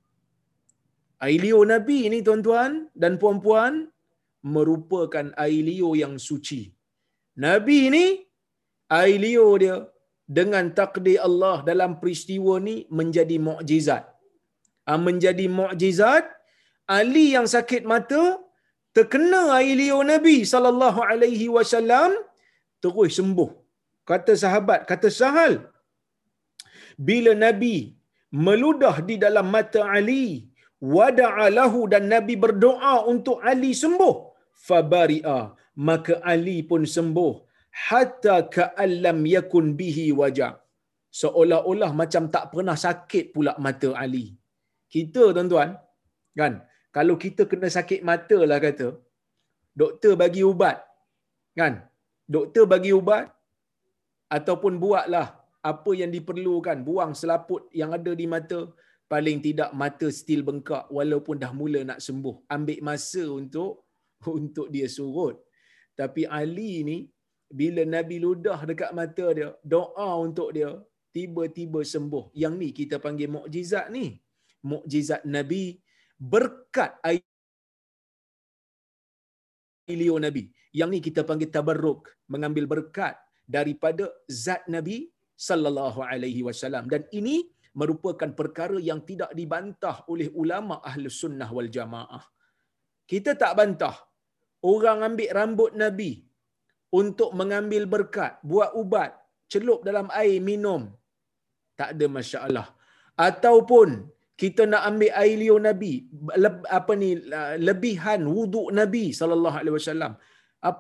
[1.22, 3.74] Air liur Nabi ini tuan-tuan dan puan-puan
[4.56, 6.62] merupakan air liur yang suci.
[7.46, 8.06] Nabi ini
[9.00, 9.76] air liur dia
[10.38, 14.11] dengan takdir Allah dalam peristiwa ni menjadi mukjizat.
[14.92, 16.26] Ah, menjadi mukjizat
[16.98, 18.24] Ali yang sakit mata
[18.96, 22.12] terkena air liur Nabi sallallahu alaihi wasallam
[22.84, 23.52] terus sembuh.
[24.10, 25.54] Kata sahabat, kata Sahal,
[27.08, 27.76] bila Nabi
[28.46, 30.26] meludah di dalam mata Ali,
[30.96, 34.16] wada'a lahu dan Nabi berdoa untuk Ali sembuh,
[34.68, 35.40] fabari'a,
[35.90, 37.34] maka Ali pun sembuh
[37.88, 40.54] hatta ka'allam yakun bihi wajah.
[41.22, 44.26] Seolah-olah macam tak pernah sakit pula mata Ali.
[44.94, 45.70] Kita tuan-tuan,
[46.40, 46.54] kan,
[46.96, 48.88] kalau kita kena sakit mata lah kata,
[49.82, 50.78] doktor bagi ubat,
[51.60, 51.74] kan,
[52.36, 53.26] doktor bagi ubat,
[54.38, 55.28] ataupun buatlah
[55.72, 58.60] apa yang diperlukan, buang selaput yang ada di mata,
[59.12, 62.36] paling tidak mata still bengkak walaupun dah mula nak sembuh.
[62.56, 63.72] Ambil masa untuk
[64.40, 65.36] untuk dia surut.
[66.00, 66.98] Tapi Ali ni
[67.52, 70.72] bila Nabi ludah dekat mata dia, doa untuk dia,
[71.12, 72.26] tiba-tiba sembuh.
[72.32, 74.06] Yang ni kita panggil mukjizat ni.
[74.70, 75.64] Mukjizat Nabi
[76.34, 77.22] berkat air
[80.02, 80.44] liur Nabi.
[80.80, 82.02] Yang ni kita panggil tabarruk,
[82.34, 83.16] mengambil berkat
[83.56, 84.06] daripada
[84.44, 84.98] zat Nabi
[85.48, 87.36] sallallahu alaihi wasallam dan ini
[87.80, 92.24] merupakan perkara yang tidak dibantah oleh ulama ahli sunnah wal jamaah.
[93.12, 93.96] Kita tak bantah
[94.72, 96.12] orang ambil rambut Nabi
[97.00, 99.12] untuk mengambil berkat, buat ubat,
[99.52, 100.82] celup dalam air minum.
[101.80, 102.68] Tak ada masalah.
[103.28, 103.90] Ataupun
[104.42, 105.94] kita nak ambil air liur Nabi,
[106.78, 107.10] apa ni
[107.68, 110.14] lebihan wuduk Nabi sallallahu alaihi wasallam.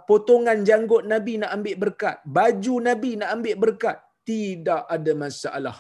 [0.09, 3.97] Potongan janggut Nabi nak ambil berkat, baju Nabi nak ambil berkat,
[4.29, 5.77] tidak ada masalah.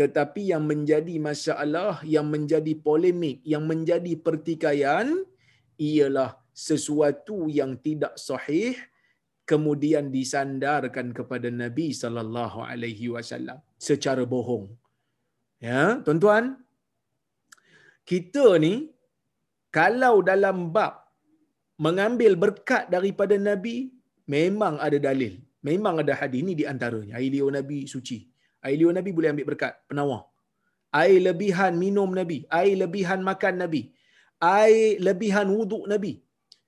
[0.00, 5.08] Tetapi yang menjadi masalah, yang menjadi polemik, yang menjadi pertikaian
[5.90, 6.30] ialah
[6.68, 8.74] sesuatu yang tidak sahih
[9.50, 14.66] kemudian disandarkan kepada Nabi sallallahu alaihi wasallam secara bohong.
[15.58, 16.44] Ya, tuan-tuan,
[18.10, 18.74] kita ni
[19.78, 20.94] kalau dalam bab
[21.86, 23.76] mengambil berkat daripada Nabi
[24.34, 25.34] memang ada dalil.
[25.68, 27.14] Memang ada hadis ni di antaranya.
[27.18, 28.18] Air liur Nabi suci.
[28.66, 30.22] Air liur Nabi boleh ambil berkat, penawar.
[31.00, 33.82] Air lebihan minum Nabi, air lebihan makan Nabi,
[34.40, 36.12] air lebihan wuduk Nabi,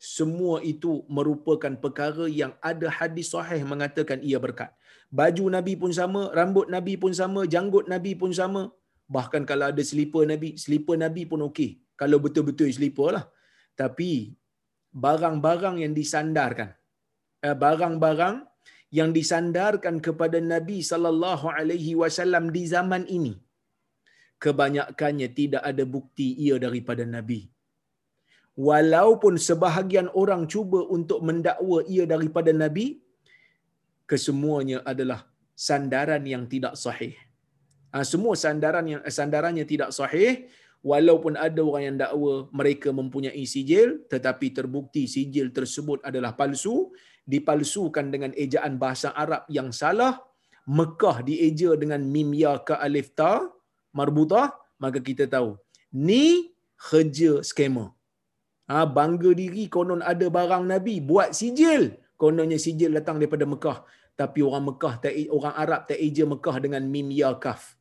[0.01, 4.71] semua itu merupakan perkara yang ada hadis sahih mengatakan ia berkat.
[5.19, 8.63] Baju Nabi pun sama, rambut Nabi pun sama, janggut Nabi pun sama.
[9.17, 11.71] Bahkan kalau ada selipar Nabi, selipar Nabi pun okey.
[12.01, 13.25] Kalau betul-betul selipar lah.
[13.81, 14.11] Tapi
[15.05, 16.71] barang-barang yang disandarkan,
[17.47, 18.37] eh, barang-barang
[18.99, 23.35] yang disandarkan kepada Nabi sallallahu alaihi wasallam di zaman ini
[24.45, 27.41] kebanyakannya tidak ada bukti ia daripada Nabi
[28.69, 32.87] walaupun sebahagian orang cuba untuk mendakwa ia daripada nabi
[34.11, 35.21] kesemuanya adalah
[35.67, 37.15] sandaran yang tidak sahih
[38.11, 40.47] semua sandaran yang sandarannya tidak sahih
[40.81, 46.95] walaupun ada orang yang dakwa mereka mempunyai sijil tetapi terbukti sijil tersebut adalah palsu
[47.33, 50.23] dipalsukan dengan ejaan bahasa Arab yang salah
[50.79, 53.33] Mekah dieja dengan mim ya ka alif ta
[53.99, 55.59] marbutah maka kita tahu.
[55.91, 56.55] Ni
[56.89, 57.91] kerja skamer
[58.71, 61.99] ha, bangga diri konon ada barang nabi buat sijil.
[62.21, 63.79] Kononnya sijil datang daripada Mekah.
[64.21, 67.80] Tapi orang Mekah tak orang Arab tak eja Mekah dengan mim ya kaf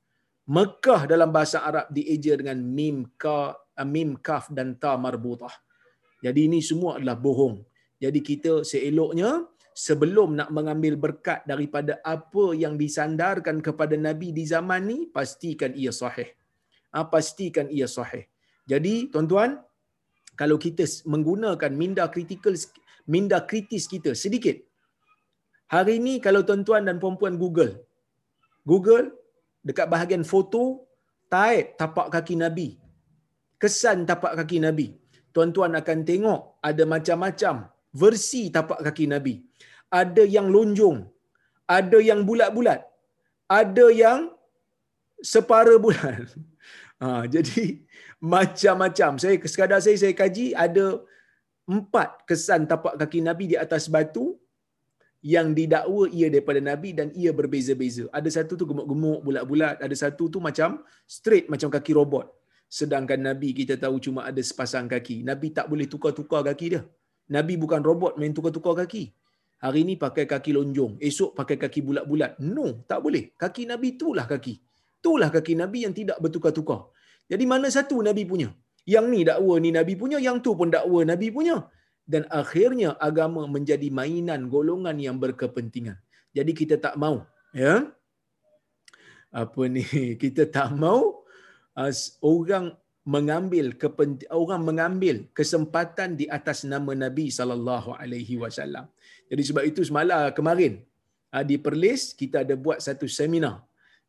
[0.50, 5.54] Mekah dalam bahasa Arab dieja dengan mim ka uh, mim kaf dan ta marbutah.
[6.26, 7.62] Jadi ini semua adalah bohong.
[8.02, 9.46] Jadi kita seeloknya
[9.86, 15.94] sebelum nak mengambil berkat daripada apa yang disandarkan kepada Nabi di zaman ni pastikan ia
[15.94, 16.30] sahih.
[16.92, 18.26] Ha, pastikan ia sahih.
[18.66, 19.62] Jadi tuan-tuan
[20.34, 22.58] kalau kita menggunakan minda kritikal
[23.06, 24.58] minda kritis kita sedikit.
[25.70, 27.86] Hari ini kalau tuan-tuan dan puan-puan Google
[28.66, 29.19] Google
[29.70, 30.64] dekat bahagian foto
[31.34, 32.70] type tapak kaki Nabi.
[33.62, 34.88] Kesan tapak kaki Nabi.
[35.36, 37.56] Tuan-tuan akan tengok ada macam-macam
[38.02, 39.36] versi tapak kaki Nabi.
[40.02, 40.98] Ada yang lonjong,
[41.78, 42.82] ada yang bulat-bulat,
[43.62, 44.20] ada yang
[45.32, 46.26] separa bulan.
[47.00, 47.80] Ha, jadi
[48.20, 49.12] macam-macam.
[49.24, 51.00] Saya sekadar saya saya kaji ada
[51.64, 54.36] empat kesan tapak kaki Nabi di atas batu
[55.20, 58.08] yang didakwa ia daripada Nabi dan ia berbeza-beza.
[58.16, 59.84] Ada satu tu gemuk-gemuk, bulat-bulat.
[59.84, 62.32] Ada satu tu macam straight, macam kaki robot.
[62.70, 65.28] Sedangkan Nabi kita tahu cuma ada sepasang kaki.
[65.28, 66.82] Nabi tak boleh tukar-tukar kaki dia.
[67.36, 69.12] Nabi bukan robot main tukar-tukar kaki.
[69.60, 71.04] Hari ini pakai kaki lonjong.
[71.04, 72.40] Esok pakai kaki bulat-bulat.
[72.40, 73.36] No, tak boleh.
[73.36, 74.56] Kaki Nabi itulah kaki.
[75.04, 76.88] Itulah kaki Nabi yang tidak bertukar-tukar.
[77.28, 78.56] Jadi mana satu Nabi punya?
[78.88, 81.68] Yang ni dakwa ni Nabi punya, yang tu pun dakwa Nabi punya
[82.12, 85.98] dan akhirnya agama menjadi mainan golongan yang berkepentingan.
[86.34, 87.16] Jadi kita tak mau,
[87.54, 87.76] ya.
[89.42, 89.86] Apa ni?
[90.24, 91.22] Kita tak mau
[92.26, 92.66] orang
[93.14, 93.66] mengambil
[94.42, 98.86] orang mengambil kesempatan di atas nama Nabi sallallahu alaihi wasallam.
[99.30, 100.74] Jadi sebab itu semalam kemarin
[101.30, 103.56] ah, di Perlis kita ada buat satu seminar.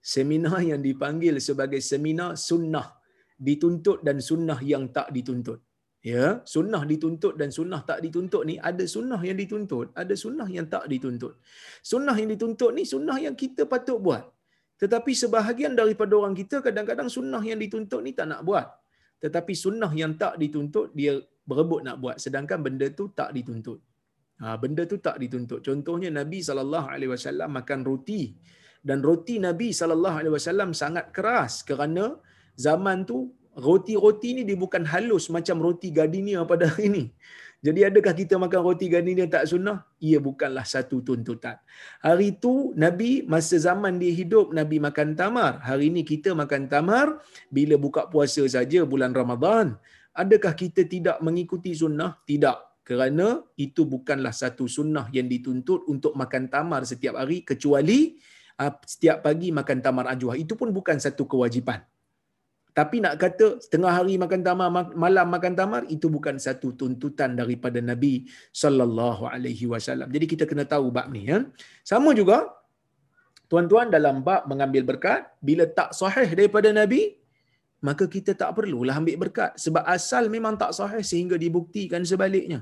[0.00, 2.88] Seminar yang dipanggil sebagai seminar sunnah
[3.36, 5.60] dituntut dan sunnah yang tak dituntut
[6.00, 10.66] ya sunnah dituntut dan sunnah tak dituntut ni ada sunnah yang dituntut ada sunnah yang
[10.74, 11.34] tak dituntut.
[11.92, 14.24] Sunnah yang dituntut ni sunnah yang kita patut buat.
[14.80, 18.66] Tetapi sebahagian daripada orang kita kadang-kadang sunnah yang dituntut ni tak nak buat.
[19.20, 22.16] Tetapi sunnah yang tak dituntut dia berebut nak buat.
[22.16, 23.78] Sedangkan benda tu tak dituntut.
[24.40, 25.60] Ha, benda tu tak dituntut.
[25.60, 26.56] Contohnya Nabi saw
[27.56, 28.32] makan roti.
[28.80, 29.92] Dan roti Nabi saw
[30.72, 32.16] sangat keras kerana
[32.56, 33.28] zaman tu
[33.60, 37.04] roti-roti ni dia bukan halus macam roti gardenia pada hari ini.
[37.60, 39.84] Jadi adakah kita makan roti gardenia tak sunnah?
[40.00, 41.60] Ia bukanlah satu tuntutan.
[42.00, 45.60] Hari itu Nabi masa zaman dia hidup Nabi makan tamar.
[45.60, 47.20] Hari ini kita makan tamar
[47.52, 49.76] bila buka puasa saja bulan Ramadan.
[50.16, 52.16] Adakah kita tidak mengikuti sunnah?
[52.24, 52.80] Tidak.
[52.80, 58.16] Kerana itu bukanlah satu sunnah yang dituntut untuk makan tamar setiap hari kecuali
[58.56, 60.32] ah, setiap pagi makan tamar ajwa.
[60.32, 61.84] Itu pun bukan satu kewajipan.
[62.78, 67.78] Tapi nak kata setengah hari makan tamar, malam makan tamar itu bukan satu tuntutan daripada
[67.90, 68.30] Nabi
[68.62, 70.08] sallallahu alaihi wasallam.
[70.14, 71.38] Jadi kita kena tahu bab ni ya.
[71.82, 72.38] Sama juga
[73.50, 77.20] tuan-tuan dalam bab mengambil berkat bila tak sahih daripada Nabi
[77.88, 82.60] maka kita tak perlulah ambil berkat sebab asal memang tak sahih sehingga dibuktikan sebaliknya.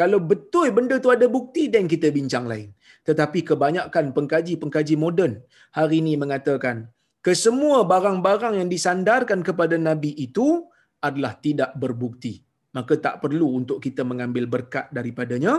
[0.00, 2.68] Kalau betul benda tu ada bukti dan kita bincang lain.
[3.08, 5.32] Tetapi kebanyakan pengkaji-pengkaji moden
[5.78, 6.86] hari ini mengatakan
[7.28, 10.64] kesemua barang-barang yang disandarkan kepada Nabi itu
[11.08, 12.34] adalah tidak berbukti.
[12.76, 15.52] Maka tak perlu untuk kita mengambil berkat daripadanya.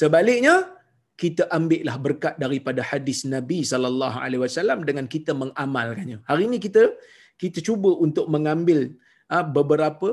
[0.00, 0.54] Sebaliknya,
[1.22, 6.18] kita ambillah berkat daripada hadis Nabi sallallahu alaihi wasallam dengan kita mengamalkannya.
[6.30, 6.82] Hari ini kita
[7.42, 8.80] kita cuba untuk mengambil
[9.34, 10.08] ah, beberapa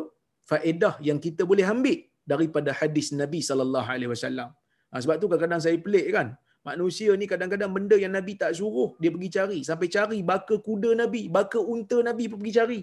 [0.52, 4.52] faedah yang kita boleh ambil daripada hadis Nabi sallallahu alaihi wasallam.
[4.92, 6.28] Ah, sebab tu kadang-kadang saya pelik kan.
[6.68, 9.60] Manusia ni kadang-kadang benda yang Nabi tak suruh, dia pergi cari.
[9.70, 12.80] Sampai cari baka kuda Nabi, baka unta Nabi pun pergi cari.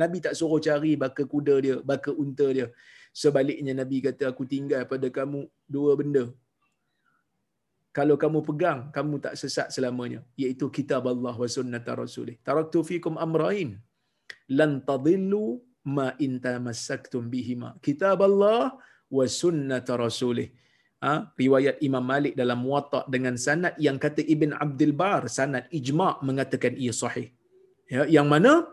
[0.00, 2.66] Nabi tak suruh cari baka kuda dia, baka unta dia.
[3.22, 5.40] Sebaliknya Nabi kata, aku tinggal pada kamu
[5.74, 6.24] dua benda.
[7.96, 10.20] Kalau kamu pegang, kamu tak sesat selamanya.
[10.40, 12.36] Iaitu kitab Allah wa sunnata rasulih.
[12.48, 13.70] Taraktu fikum amrain.
[14.58, 15.44] Lan tadillu
[15.96, 17.70] ma inta masaktum bihima.
[17.86, 18.76] Kitab Allah
[19.16, 20.48] wa sunnata rasulih
[21.04, 26.22] ha, riwayat Imam Malik dalam Muwatta dengan sanad yang kata Ibn Abdul Bar sanad ijma'
[26.28, 27.28] mengatakan ia sahih.
[27.86, 28.66] Ya, yang mana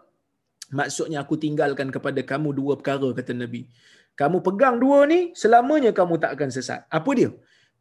[0.73, 3.69] maksudnya aku tinggalkan kepada kamu dua perkara kata Nabi.
[4.13, 6.85] Kamu pegang dua ni selamanya kamu tak akan sesat.
[6.97, 7.31] Apa dia?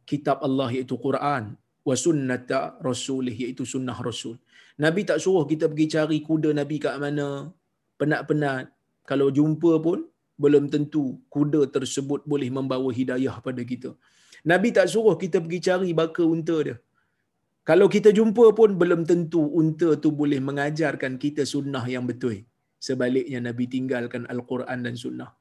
[0.09, 1.55] Kitab Allah iaitu Quran
[1.87, 4.35] wa sunnata rasulih iaitu sunnah rasul.
[4.83, 7.53] Nabi tak suruh kita pergi cari kuda Nabi kat mana,
[8.01, 8.73] penat-penat.
[9.05, 9.99] Kalau jumpa pun
[10.43, 13.93] belum tentu kuda tersebut boleh membawa hidayah pada kita.
[14.51, 16.75] Nabi tak suruh kita pergi cari baka unta dia.
[17.69, 22.43] Kalau kita jumpa pun belum tentu unta tu boleh mengajarkan kita sunnah yang betul.
[22.87, 25.31] Sebaliknya Nabi tinggalkan Al-Quran dan sunnah.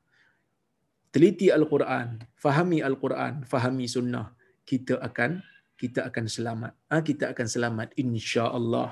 [1.13, 4.27] Teliti Al-Quran, fahami Al-Quran, fahami sunnah.
[4.71, 5.43] Kita akan
[5.83, 6.73] kita akan selamat.
[6.91, 8.89] Ha, kita akan selamat insya-Allah.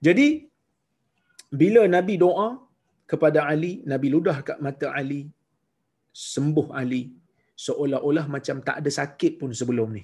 [0.00, 0.48] Jadi
[1.52, 2.48] bila Nabi doa
[3.04, 5.28] kepada Ali, Nabi ludah kat mata Ali,
[6.16, 7.12] sembuh Ali
[7.56, 10.02] seolah-olah macam tak ada sakit pun sebelum ni.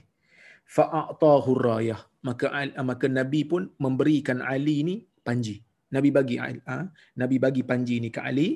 [0.76, 2.00] Fa'atahu rayah.
[2.26, 2.46] Maka
[2.84, 4.96] maka Nabi pun memberikan Ali ni
[5.26, 5.56] panji.
[5.94, 6.78] Nabi bagi ha?
[7.20, 8.48] Nabi bagi panji ni ke Ali.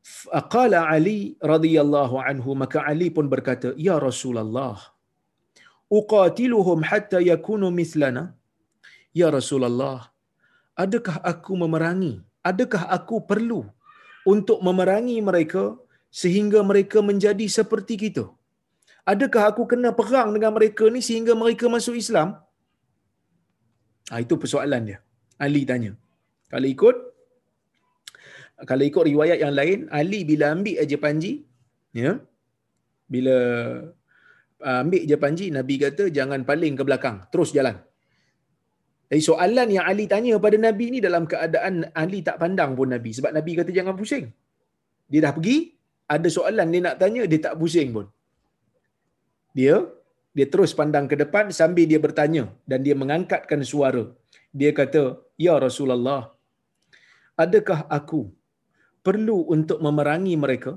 [0.00, 4.76] Faqala Ali radhiyallahu anhu maka Ali pun berkata, "Ya Rasulullah,
[5.98, 8.24] uqatiluhum hatta yakunu mithlana?"
[9.20, 10.08] Ya Rasulullah,
[10.84, 12.14] adakah aku memerangi?
[12.50, 13.60] Adakah aku perlu
[14.32, 15.76] untuk memerangi mereka
[16.10, 18.24] sehingga mereka menjadi seperti kita?
[19.08, 22.36] Adakah aku kena perang dengan mereka ni sehingga mereka masuk Islam?
[24.10, 24.98] Ha, itu persoalan dia.
[25.40, 25.92] Ali tanya.
[26.52, 26.96] Kalau ikut
[28.66, 31.46] kalau ikut riwayat yang lain, Ali bila ambil aja panji,
[31.94, 32.18] ya.
[33.06, 33.36] Bila
[34.66, 37.78] uh, ambil je panji, Nabi kata jangan paling ke belakang, terus jalan.
[39.08, 43.14] Jadi soalan yang Ali tanya pada Nabi ni dalam keadaan Ali tak pandang pun Nabi.
[43.14, 44.26] Sebab Nabi kata jangan pusing.
[45.08, 45.77] Dia dah pergi,
[46.14, 48.06] ada soalan dia nak tanya, dia tak pusing pun.
[49.58, 49.76] Dia
[50.36, 54.04] dia terus pandang ke depan sambil dia bertanya dan dia mengangkatkan suara.
[54.58, 55.02] Dia kata,
[55.44, 56.22] Ya Rasulullah,
[57.44, 58.20] adakah aku
[59.06, 60.72] perlu untuk memerangi mereka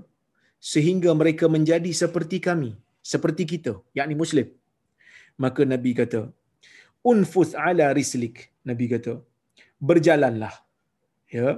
[0.74, 2.72] sehingga mereka menjadi seperti kami,
[3.14, 4.48] seperti kita, yakni Muslim?
[5.44, 6.22] Maka Nabi kata,
[7.10, 8.36] unfus ala rislik
[8.70, 9.14] nabi kata
[9.90, 10.54] berjalanlah
[11.38, 11.50] ya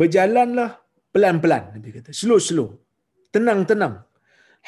[0.00, 0.70] berjalanlah
[1.14, 2.10] pelan-pelan nabi kata.
[2.20, 2.68] Slow-slow
[3.34, 3.96] tenang-tenang.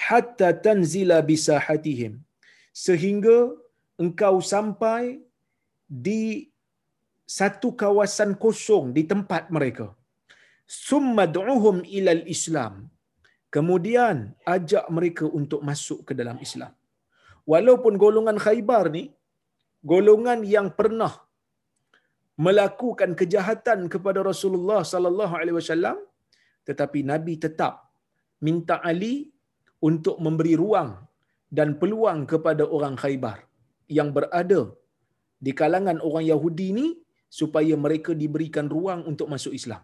[0.07, 2.14] Hatta tanzila bisahatihim
[2.84, 3.36] sehingga
[4.03, 5.03] engkau sampai
[6.07, 6.22] di
[7.38, 9.86] satu kawasan kosong di tempat mereka.
[10.88, 12.74] Summa du'uhum ilal islam.
[13.55, 14.16] Kemudian
[14.55, 16.72] ajak mereka untuk masuk ke dalam Islam.
[17.53, 19.05] Walaupun golongan Khaybar ni
[19.92, 21.12] golongan yang pernah
[22.45, 25.97] melakukan kejahatan kepada Rasulullah sallallahu alaihi wasallam
[26.69, 27.75] tetapi nabi tetap
[28.47, 29.15] minta Ali
[29.89, 30.91] untuk memberi ruang
[31.57, 33.39] dan peluang kepada orang Khaybar
[33.97, 34.61] yang berada
[35.47, 36.87] di kalangan orang Yahudi ni
[37.41, 39.83] supaya mereka diberikan ruang untuk masuk Islam.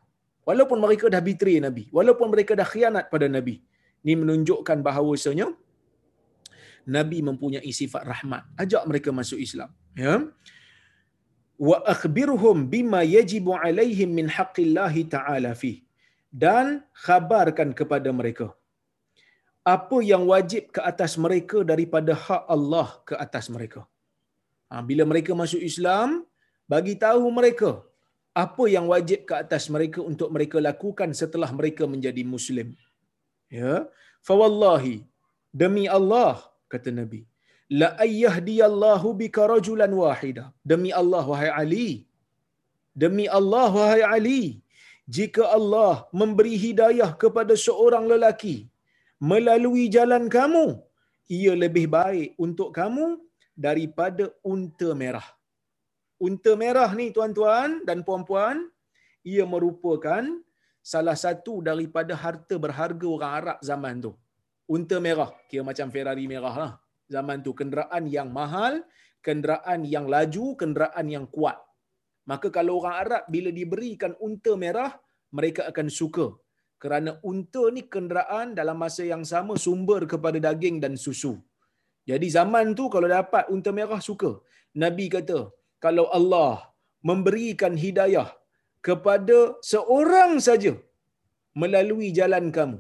[0.49, 3.57] Walaupun mereka dah betray Nabi, walaupun mereka dah khianat pada Nabi.
[4.03, 5.47] Ini menunjukkan bahawasanya
[6.97, 8.43] Nabi mempunyai sifat rahmat.
[8.63, 10.15] Ajak mereka masuk Islam ya
[11.69, 15.73] wa akhbirhum bima yajibu alaihim min haqqillahi ta'ala fi
[16.45, 16.67] dan
[17.05, 18.49] khabarkan kepada mereka
[19.75, 23.81] apa yang wajib ke atas mereka daripada hak Allah ke atas mereka.
[24.71, 26.25] Ha, bila mereka masuk Islam
[26.73, 27.71] bagi tahu mereka
[28.45, 32.69] apa yang wajib ke atas mereka untuk mereka lakukan setelah mereka menjadi muslim.
[33.61, 33.75] Ya?
[34.27, 34.97] Fa wallahi
[35.63, 36.35] demi Allah
[36.73, 37.21] kata nabi
[37.81, 40.45] la ayyahdiyallahu bika rajulan wahida.
[40.73, 41.91] Demi Allah wahai Ali.
[43.03, 44.43] Demi Allah wahai Ali
[45.17, 48.57] jika Allah memberi hidayah kepada seorang lelaki
[49.33, 50.67] melalui jalan kamu
[51.39, 53.07] ia lebih baik untuk kamu
[53.67, 55.29] daripada unta merah.
[56.27, 58.57] Unta merah ni tuan-tuan dan puan-puan
[59.33, 60.25] ia merupakan
[60.93, 64.13] salah satu daripada harta berharga orang Arab zaman tu.
[64.75, 66.73] Unta merah kira macam Ferrari merah lah.
[67.15, 68.75] Zaman tu kenderaan yang mahal,
[69.27, 71.59] kenderaan yang laju, kenderaan yang kuat.
[72.31, 74.91] Maka kalau orang Arab bila diberikan unta merah,
[75.37, 76.27] mereka akan suka.
[76.83, 81.33] Kerana unta ni kenderaan dalam masa yang sama sumber kepada daging dan susu.
[82.11, 84.31] Jadi zaman tu kalau dapat unta merah suka.
[84.83, 85.41] Nabi kata,
[85.85, 86.53] kalau Allah
[87.09, 88.29] memberikan hidayah
[88.87, 89.39] kepada
[89.73, 90.73] seorang saja
[91.63, 92.79] melalui jalan kamu,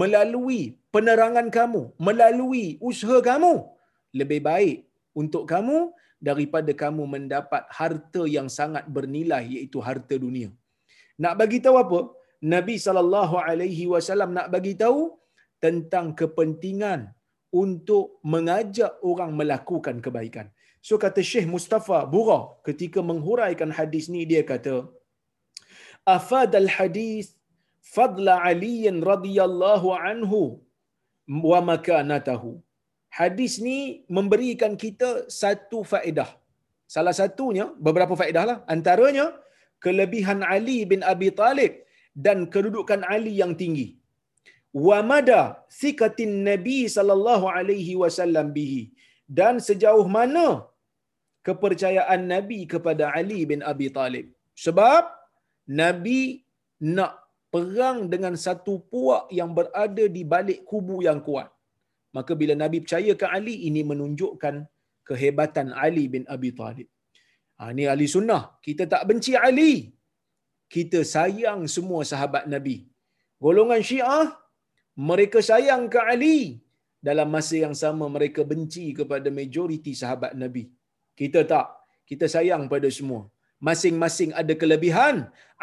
[0.00, 0.60] melalui
[0.94, 3.54] penerangan kamu, melalui usaha kamu,
[4.20, 4.78] lebih baik
[5.20, 5.78] untuk kamu
[6.28, 10.50] daripada kamu mendapat harta yang sangat bernilai iaitu harta dunia.
[11.22, 12.00] Nak bagi tahu apa?
[12.54, 15.00] Nabi sallallahu alaihi wasallam nak bagi tahu
[15.64, 17.00] tentang kepentingan
[17.62, 20.46] untuk mengajak orang melakukan kebaikan.
[20.86, 24.76] So kata Syekh Mustafa Bura ketika menghuraikan hadis ni dia kata
[26.16, 27.36] afadal hadis
[27.94, 30.40] fadla Ali radhiyallahu anhu
[31.28, 32.50] wa makanatahu.
[33.18, 33.78] Hadis ni
[34.16, 35.08] memberikan kita
[35.42, 36.30] satu faedah.
[36.94, 38.58] Salah satunya, beberapa faedah lah.
[38.74, 39.26] Antaranya,
[39.84, 41.72] kelebihan Ali bin Abi Talib
[42.26, 43.88] dan kedudukan Ali yang tinggi.
[44.86, 45.40] Wa mada
[45.82, 48.82] sikatin Nabi sallallahu alaihi wasallam bihi
[49.38, 50.46] dan sejauh mana
[51.46, 54.26] kepercayaan Nabi kepada Ali bin Abi Talib.
[54.64, 55.02] Sebab
[55.82, 56.20] Nabi
[56.94, 57.12] nak
[57.54, 61.48] perang dengan satu puak yang berada di balik kubu yang kuat.
[62.16, 64.54] Maka bila Nabi percaya ke Ali, ini menunjukkan
[65.08, 66.88] kehebatan Ali bin Abi Talib.
[67.58, 68.42] Ha, ini ahli sunnah.
[68.66, 69.72] Kita tak benci Ali.
[70.74, 72.76] Kita sayang semua sahabat Nabi.
[73.44, 74.26] Golongan syiah,
[75.10, 76.38] mereka sayang ke Ali.
[77.08, 80.64] Dalam masa yang sama, mereka benci kepada majoriti sahabat Nabi.
[81.20, 81.68] Kita tak.
[82.10, 83.22] Kita sayang pada semua.
[83.68, 85.16] Masing-masing ada kelebihan.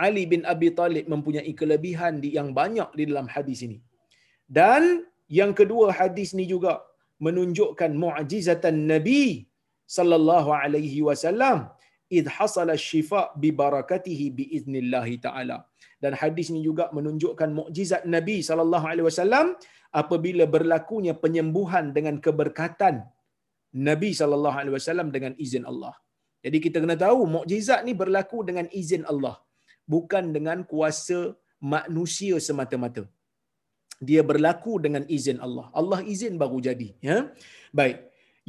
[0.06, 3.78] Ali bin Abi Talib mempunyai kelebihan yang banyak di dalam hadis ini.
[4.58, 4.84] Dan
[5.40, 6.74] yang kedua hadis ni juga
[7.26, 9.24] menunjukkan mu'jizatan Nabi
[9.98, 11.58] sallallahu alaihi wasallam
[12.18, 15.58] id hasala syifa bi barakatihi bi idznillah taala.
[16.04, 19.48] Dan hadis ini juga menunjukkan mukjizat Nabi sallallahu alaihi wasallam
[20.02, 22.96] apabila berlakunya penyembuhan dengan keberkatan
[23.90, 25.96] Nabi sallallahu alaihi wasallam dengan izin Allah.
[26.46, 29.36] Jadi kita kena tahu mukjizat ni berlaku dengan izin Allah,
[29.94, 31.20] bukan dengan kuasa
[31.74, 33.04] manusia semata-mata.
[33.98, 35.66] Dia berlaku dengan izin Allah.
[35.80, 37.18] Allah izin baru jadi, ya.
[37.74, 37.98] Baik.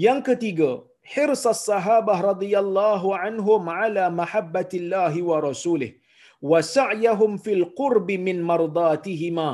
[0.07, 0.71] Yang ketiga,
[1.15, 5.93] hirsas sahabah radhiyallahu anhum ala mahabbatillahi wa rasulih
[6.51, 9.49] wa sa'yahum fil qurbi min mardatihima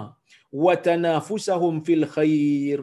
[0.65, 2.81] wa tanafusahum fil khair.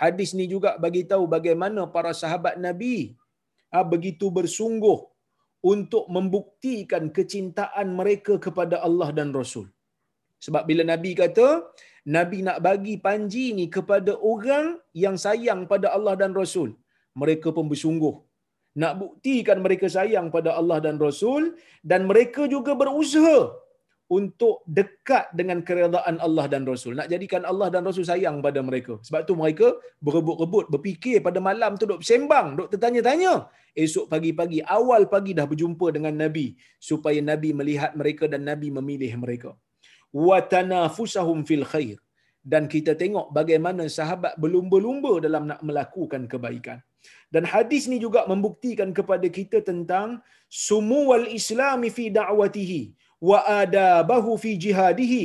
[0.00, 2.96] Hadis ni juga bagi tahu bagaimana para sahabat Nabi
[3.72, 4.98] ha, begitu bersungguh
[5.72, 9.66] untuk membuktikan kecintaan mereka kepada Allah dan Rasul.
[10.44, 11.48] Sebab bila Nabi kata,
[12.16, 16.72] Nabi nak bagi panji ni kepada orang yang sayang pada Allah dan Rasul.
[17.22, 18.16] Mereka pun bersungguh.
[18.80, 21.58] Nak buktikan mereka sayang pada Allah dan Rasul.
[21.84, 23.52] Dan mereka juga berusaha
[24.10, 26.98] untuk dekat dengan keredaan Allah dan Rasul.
[26.98, 28.98] Nak jadikan Allah dan Rasul sayang pada mereka.
[29.06, 29.68] Sebab tu mereka
[30.02, 33.46] berebut-rebut, berfikir pada malam tu duk sembang, duk tertanya-tanya.
[33.84, 36.58] Esok pagi-pagi, awal pagi dah berjumpa dengan Nabi.
[36.90, 39.54] Supaya Nabi melihat mereka dan Nabi memilih mereka
[40.12, 41.98] watanafusahum fil khair.
[42.52, 46.78] Dan kita tengok bagaimana sahabat berlumba-lumba dalam nak melakukan kebaikan.
[47.34, 50.08] Dan hadis ni juga membuktikan kepada kita tentang
[50.48, 52.80] sumuwal islami fi da'watihi
[53.28, 55.24] wa adabahu fi jihadihi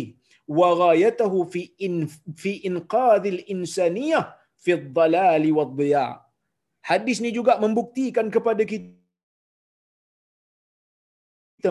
[0.57, 1.95] wa ghayatahu fi in,
[2.41, 4.25] fi inqadhil insaniyah
[4.63, 6.07] fi dhalali wad dhiya.
[6.89, 9.04] Hadis ni juga membuktikan kepada kita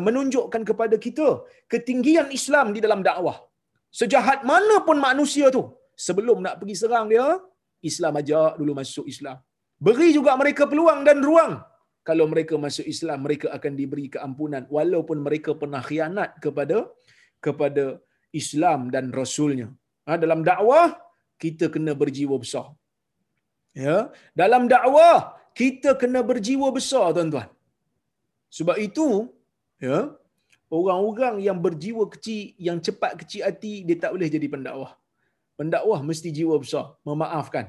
[0.07, 1.29] menunjukkan kepada kita
[1.73, 3.39] ketinggian Islam di dalam dakwah.
[4.01, 5.63] Sejahat mana pun manusia tu,
[6.07, 7.27] sebelum nak pergi serang dia,
[7.91, 9.39] Islam ajak dulu masuk Islam.
[9.87, 11.55] Beri juga mereka peluang dan ruang
[12.09, 16.79] kalau mereka masuk Islam mereka akan diberi keampunan walaupun mereka pernah khianat kepada
[17.47, 17.85] kepada
[18.41, 19.69] Islam dan rasulnya
[20.07, 20.87] ha, dalam dakwah
[21.43, 22.67] kita kena berjiwa besar
[23.85, 23.97] ya
[24.43, 25.17] dalam dakwah
[25.61, 27.49] kita kena berjiwa besar tuan-tuan
[28.59, 29.07] sebab itu
[29.85, 29.99] ya
[30.79, 34.93] orang-orang yang berjiwa kecil yang cepat kecil hati dia tak boleh jadi pendakwah
[35.59, 37.67] pendakwah mesti jiwa besar memaafkan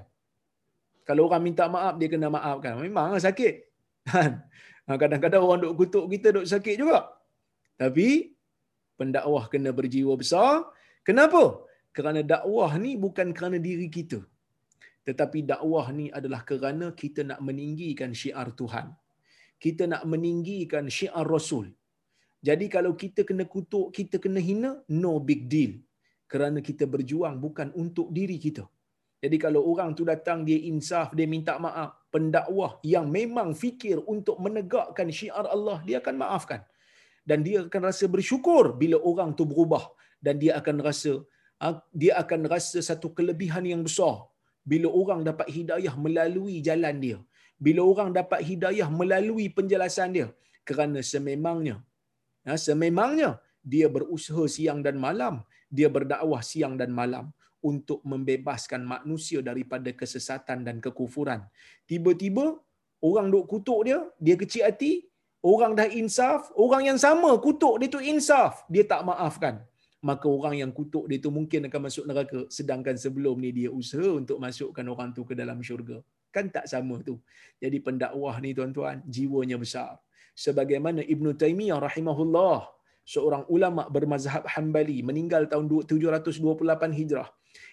[1.08, 3.56] kalau orang minta maaf dia kena maafkan memang sakit
[4.06, 4.32] Kan?
[4.86, 7.00] Ha, kadang-kadang orang duk kutuk kita duk sakit juga.
[7.82, 8.38] Tapi
[9.00, 10.70] pendakwah kena berjiwa besar.
[11.08, 11.44] Kenapa?
[11.96, 14.20] Kerana dakwah ni bukan kerana diri kita.
[15.08, 18.94] Tetapi dakwah ni adalah kerana kita nak meninggikan syiar Tuhan.
[19.64, 21.68] Kita nak meninggikan syiar Rasul.
[22.48, 24.72] Jadi kalau kita kena kutuk, kita kena hina,
[25.02, 25.74] no big deal.
[26.32, 28.66] Kerana kita berjuang bukan untuk diri kita.
[29.24, 34.38] Jadi kalau orang tu datang dia insaf, dia minta maaf, pendakwah yang memang fikir untuk
[34.46, 36.62] menegakkan syiar Allah, dia akan maafkan.
[37.30, 39.84] Dan dia akan rasa bersyukur bila orang tu berubah
[40.26, 41.14] dan dia akan rasa
[41.66, 44.16] ah, dia akan rasa satu kelebihan yang besar
[44.72, 47.18] bila orang dapat hidayah melalui jalan dia.
[47.66, 50.28] Bila orang dapat hidayah melalui penjelasan dia
[50.70, 51.82] kerana sememangnya
[52.50, 55.42] ah, sememangnya dia berusaha siang dan malam,
[55.74, 57.34] dia berdakwah siang dan malam
[57.66, 61.42] untuk membebaskan manusia daripada kesesatan dan kekufuran.
[61.90, 62.62] Tiba-tiba
[63.02, 65.10] orang duk kutuk dia, dia kecil hati,
[65.42, 69.66] orang dah insaf, orang yang sama kutuk dia tu insaf, dia tak maafkan.
[70.06, 74.06] Maka orang yang kutuk dia tu mungkin akan masuk neraka sedangkan sebelum ni dia usaha
[74.22, 75.98] untuk masukkan orang tu ke dalam syurga.
[76.30, 77.18] Kan tak sama tu.
[77.58, 79.98] Jadi pendakwah ni tuan-tuan, jiwanya besar.
[80.36, 82.68] Sebagaimana Ibn Taymiyah rahimahullah,
[83.08, 87.30] seorang ulama bermazhab Hanbali meninggal tahun 728 Hijrah.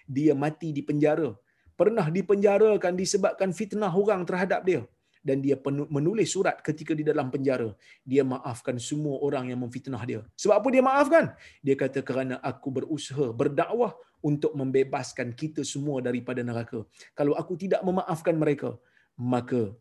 [0.06, 1.34] Dia mati di penjara.
[1.74, 4.82] Pernah dipenjarakan disebabkan fitnah orang terhadap dia.
[5.22, 5.54] dan dia
[5.96, 7.70] menulis surat ketika di dalam penjara.
[8.02, 10.20] Dia maafkan semua orang yang memfitnah dia.
[10.34, 11.24] Sebab apa dia maafkan?
[11.62, 16.82] Dia kata kerana aku berusaha berdakwah untuk membebaskan kita semua daripada neraka.
[17.14, 18.74] Kalau aku tidak memaafkan mereka
[19.16, 19.76] maka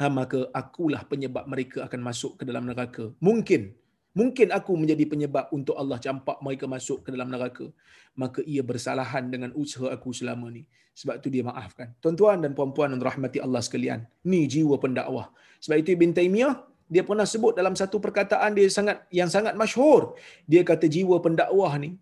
[0.00, 3.74] ha, maka akulah penyebab mereka akan masuk ke dalam neraka mungkin
[4.12, 7.66] Mungkin aku menjadi penyebab untuk Allah campak mereka masuk ke dalam neraka.
[8.12, 10.68] Maka ia bersalahan dengan usaha aku selama ni.
[11.00, 11.88] Sebab itu dia maafkan.
[12.04, 14.04] Tuan-tuan dan puan-puan dan rahmati Allah sekalian.
[14.28, 15.32] Ni jiwa pendakwah.
[15.64, 16.54] Sebab itu Ibn Taymiyah,
[16.92, 20.12] dia pernah sebut dalam satu perkataan dia sangat yang sangat masyhur.
[20.44, 21.96] Dia kata jiwa pendakwah ni,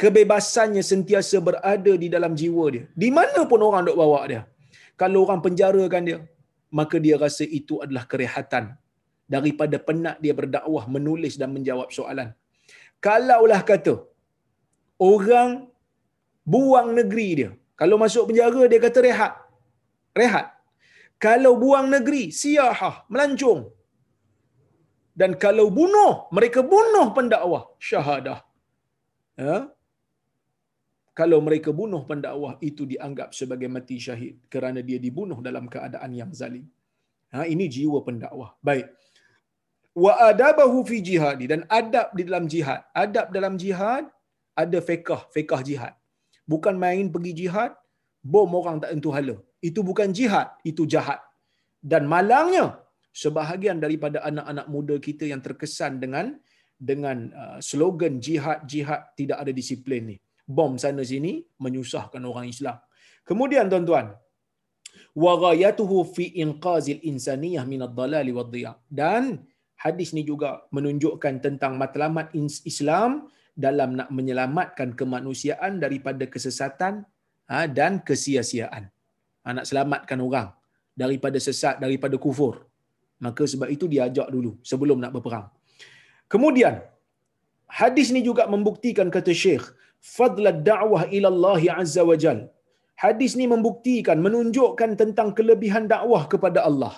[0.00, 2.84] kebebasannya sentiasa berada di dalam jiwa dia.
[2.96, 4.42] Di mana pun orang dok bawa dia.
[4.96, 6.18] Kalau orang penjarakan dia,
[6.78, 8.64] maka dia rasa itu adalah kerehatan
[9.34, 12.28] daripada penat dia berdakwah, menulis dan menjawab soalan.
[13.06, 13.94] Kalaulah kata
[15.10, 15.50] orang
[16.42, 17.50] buang negeri dia,
[17.80, 19.32] kalau masuk penjara dia kata rehat.
[20.20, 20.46] Rehat.
[21.24, 23.60] Kalau buang negeri, siyahah, melancong.
[25.20, 28.38] Dan kalau bunuh, mereka bunuh pendakwah, syahadah.
[29.34, 29.56] Ya?
[31.18, 36.30] Kalau mereka bunuh pendakwah, itu dianggap sebagai mati syahid kerana dia dibunuh dalam keadaan yang
[36.40, 36.66] zalim.
[37.34, 38.50] Ha, ini jiwa pendakwah.
[38.68, 38.86] Baik
[40.04, 42.80] wa adabahu fi jihadi dan adab di dalam jihad.
[43.04, 44.04] Adab dalam jihad
[44.62, 45.94] ada fiqh, fiqh jihad.
[46.52, 47.72] Bukan main pergi jihad,
[48.32, 49.36] bom orang tak tentu hala.
[49.68, 51.20] Itu bukan jihad, itu jahat.
[51.90, 52.66] Dan malangnya
[53.22, 56.38] sebahagian daripada anak-anak muda kita yang terkesan dengan
[56.90, 60.16] dengan uh, slogan jihad jihad tidak ada disiplin ni.
[60.56, 61.32] Bom sana sini
[61.64, 62.76] menyusahkan orang Islam.
[63.28, 64.06] Kemudian tuan-tuan,
[65.24, 68.72] wa ghayatuhu fi inqazil insaniyah min ad-dalali wad-dhiya.
[69.00, 69.44] Dan
[69.84, 72.32] hadis ni juga menunjukkan tentang matlamat
[72.72, 73.28] Islam
[73.66, 77.04] dalam nak menyelamatkan kemanusiaan daripada kesesatan
[77.50, 78.84] ha, dan kesia-siaan.
[79.44, 80.48] Ha, nak selamatkan orang
[81.02, 82.54] daripada sesat, daripada kufur.
[83.18, 85.46] Maka sebab itu diajak dulu sebelum nak berperang.
[86.32, 86.74] Kemudian,
[87.80, 89.66] hadis ni juga membuktikan kata Syekh,
[90.16, 92.40] fadla da'wah ila Allah Azza wa Jal.
[93.02, 96.94] Hadis ni membuktikan, menunjukkan tentang kelebihan dakwah kepada Allah.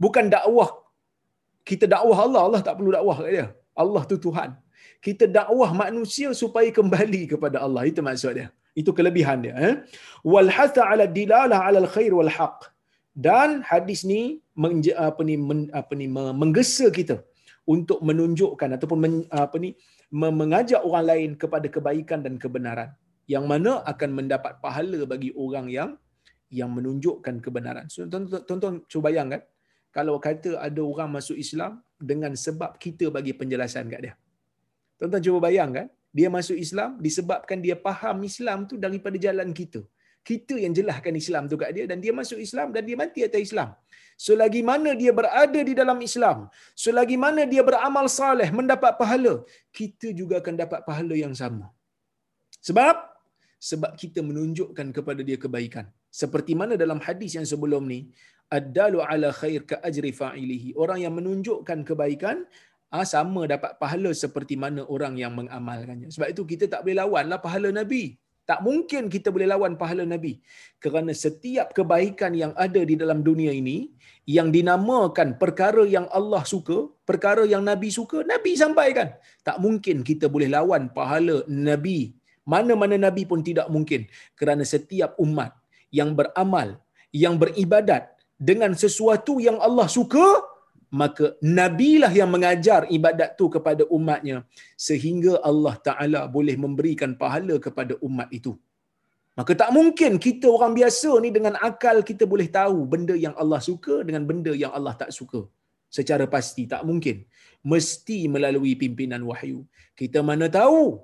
[0.00, 0.68] Bukan dakwah
[1.68, 3.46] kita dakwah Allah, Allah tak perlu dakwah kat dia.
[3.82, 4.50] Allah tu Tuhan.
[5.06, 7.82] Kita dakwah manusia supaya kembali kepada Allah.
[7.90, 8.48] Itu maksud dia.
[8.80, 9.54] Itu kelebihan dia.
[9.68, 9.74] Eh?
[10.32, 12.58] Wal hatha ala dilalah ala khair wal haq.
[13.26, 14.20] Dan hadis ni
[15.06, 15.34] apa ni
[15.80, 16.06] apa ni
[16.42, 17.16] menggesa kita
[17.74, 19.70] untuk menunjukkan ataupun apa ni
[20.10, 22.90] mengajak orang lain kepada kebaikan dan kebenaran
[23.28, 25.90] yang mana akan mendapat pahala bagi orang yang
[26.48, 27.86] yang menunjukkan kebenaran.
[27.92, 29.44] So, tuan-tuan cuba bayangkan
[29.92, 34.14] kalau kata ada orang masuk Islam dengan sebab kita bagi penjelasan kat dia.
[34.96, 39.84] Tuan-tuan cuba bayangkan, dia masuk Islam disebabkan dia faham Islam tu daripada jalan kita.
[40.28, 43.42] Kita yang jelaskan Islam tu kat dia dan dia masuk Islam dan dia mati atas
[43.48, 43.70] Islam.
[44.26, 46.38] Selagi mana dia berada di dalam Islam,
[46.84, 49.34] selagi mana dia beramal saleh mendapat pahala,
[49.78, 51.70] kita juga akan dapat pahala yang sama.
[52.68, 52.96] Sebab
[53.68, 55.86] sebab kita menunjukkan kepada dia kebaikan.
[56.20, 58.00] Seperti mana dalam hadis yang sebelum ni,
[58.56, 60.68] ad-dalu ala khair ka ajri fa'ilihi.
[60.82, 62.46] Orang yang menunjukkan kebaikan
[62.96, 66.08] ah sama dapat pahala seperti mana orang yang mengamalkannya.
[66.14, 68.04] Sebab itu kita tak boleh lawanlah pahala Nabi.
[68.48, 70.40] Tak mungkin kita boleh lawan pahala Nabi.
[70.80, 73.92] Kerana setiap kebaikan yang ada di dalam dunia ini,
[74.24, 79.12] yang dinamakan perkara yang Allah suka, perkara yang Nabi suka, Nabi sampaikan.
[79.44, 82.16] Tak mungkin kita boleh lawan pahala Nabi.
[82.48, 84.08] Mana-mana Nabi pun tidak mungkin.
[84.32, 85.52] Kerana setiap umat
[85.92, 86.80] yang beramal,
[87.12, 90.47] yang beribadat, dengan sesuatu yang Allah suka,
[91.00, 94.36] maka nabilah yang mengajar ibadat tu kepada umatnya
[94.88, 98.52] sehingga Allah Taala boleh memberikan pahala kepada umat itu.
[99.38, 103.60] Maka tak mungkin kita orang biasa ni dengan akal kita boleh tahu benda yang Allah
[103.68, 105.42] suka dengan benda yang Allah tak suka.
[105.96, 107.22] Secara pasti tak mungkin.
[107.72, 109.62] Mesti melalui pimpinan wahyu.
[110.00, 110.98] Kita mana tahu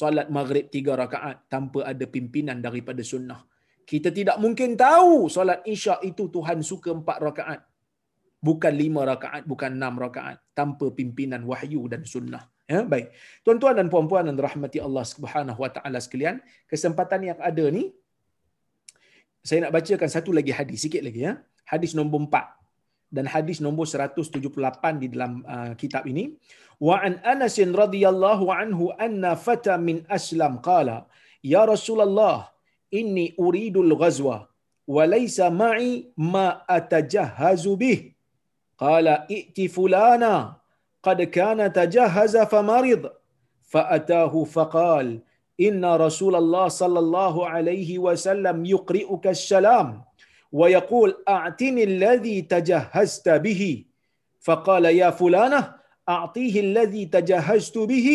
[0.00, 3.40] solat maghrib tiga rakaat tanpa ada pimpinan daripada sunnah
[3.84, 7.60] kita tidak mungkin tahu solat isyak itu Tuhan suka empat rakaat.
[8.44, 10.36] Bukan lima rakaat, bukan enam rakaat.
[10.52, 12.44] Tanpa pimpinan wahyu dan sunnah.
[12.64, 13.12] Ya, baik.
[13.44, 16.44] Tuan-tuan dan puan-puan dan rahmati Allah subhanahu wa ta'ala sekalian.
[16.68, 17.92] Kesempatan yang ada ni,
[19.44, 21.28] saya nak bacakan satu lagi hadis, sikit lagi.
[21.28, 21.40] ya.
[21.68, 22.56] Hadis nombor empat.
[23.12, 24.48] Dan hadis nombor 178
[25.02, 26.36] di dalam uh, kitab ini.
[26.80, 31.04] Wa an Anasin radhiyallahu anhu anna fata min aslam qala,
[31.44, 32.48] Ya Rasulullah,
[32.88, 34.48] inni uridul ghazwa
[34.88, 38.13] wa laysa ma'i ma atajahhazu bih
[38.78, 40.56] قال ائت فلانا
[41.02, 43.10] قد كان تجهز فمرض.
[43.62, 45.20] فأتاه فقال
[45.60, 50.02] إن رسول الله صلى الله عليه وسلم يقرئك السلام
[50.52, 53.84] ويقول أعطني الذي تجهزت به.
[54.40, 55.74] فقال يا فلانة
[56.08, 58.08] أعطيه الذي تجهزت به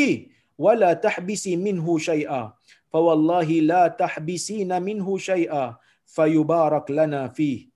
[0.57, 2.53] ولا تحبسي منه شيئا.
[2.89, 7.69] فوالله لا تحبسين منه شيئا فيبارك لنا فيه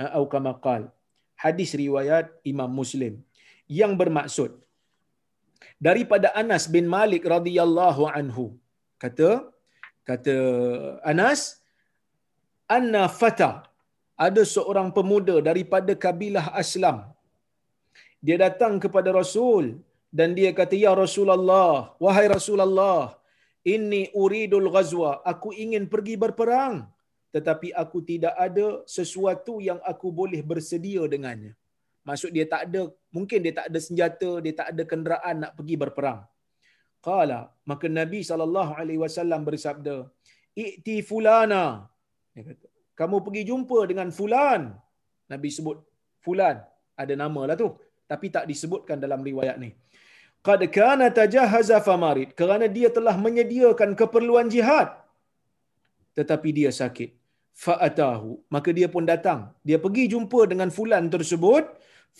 [0.00, 0.93] أو كما قال.
[1.44, 3.14] Hadis riwayat Imam Muslim.
[3.78, 4.50] Yang bermaksud
[5.86, 8.44] daripada Anas bin Malik radhiyallahu anhu
[9.02, 9.30] kata
[10.08, 10.36] kata
[11.12, 11.40] Anas
[12.76, 13.52] anna fata
[14.26, 16.98] ada seorang pemuda daripada kabilah Aslam.
[18.26, 19.64] Dia datang kepada Rasul
[20.18, 23.00] dan dia kata ya Rasulullah wahai Rasulullah
[23.72, 26.74] inni uridul ghazwa aku ingin pergi berperang
[27.34, 28.66] tetapi aku tidak ada
[28.96, 31.52] sesuatu yang aku boleh bersedia dengannya.
[32.08, 32.82] Maksud dia tak ada
[33.16, 36.20] mungkin dia tak ada senjata dia tak ada kenderaan nak pergi berperang.
[37.06, 38.20] Qala maka nabi
[39.02, 39.96] wasallam bersabda
[40.64, 41.64] i'ti fulana.
[42.34, 42.66] Dia kata
[43.00, 44.62] kamu pergi jumpa dengan fulan.
[45.32, 45.78] Nabi sebut
[46.26, 46.56] fulan.
[47.02, 47.70] Ada nama lah tu
[48.12, 49.72] tapi tak disebutkan dalam riwayat ni.
[50.46, 54.88] Qad kana tajahaza famarid kerana dia telah menyediakan keperluan jihad.
[56.14, 57.23] Tetapi dia sakit
[57.64, 58.30] fa'atahu.
[58.54, 59.40] Maka dia pun datang.
[59.68, 61.64] Dia pergi jumpa dengan fulan tersebut.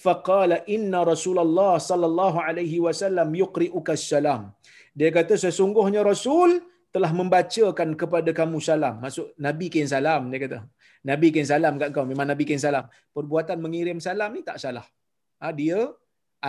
[0.05, 4.51] Faqala inna rasulullah sallallahu alaihi wasallam yuqri'uka salam
[4.99, 6.51] dia kata sesungguhnya rasul
[6.95, 8.95] telah membacakan kepada kamu salam.
[9.03, 10.59] Maksud nabi kirim salam dia kata.
[11.11, 12.07] Nabi kirim salam kat kau.
[12.11, 12.87] Memang nabi kirim salam.
[13.17, 14.87] Perbuatan mengirim salam ni tak salah.
[15.43, 15.79] Ha, dia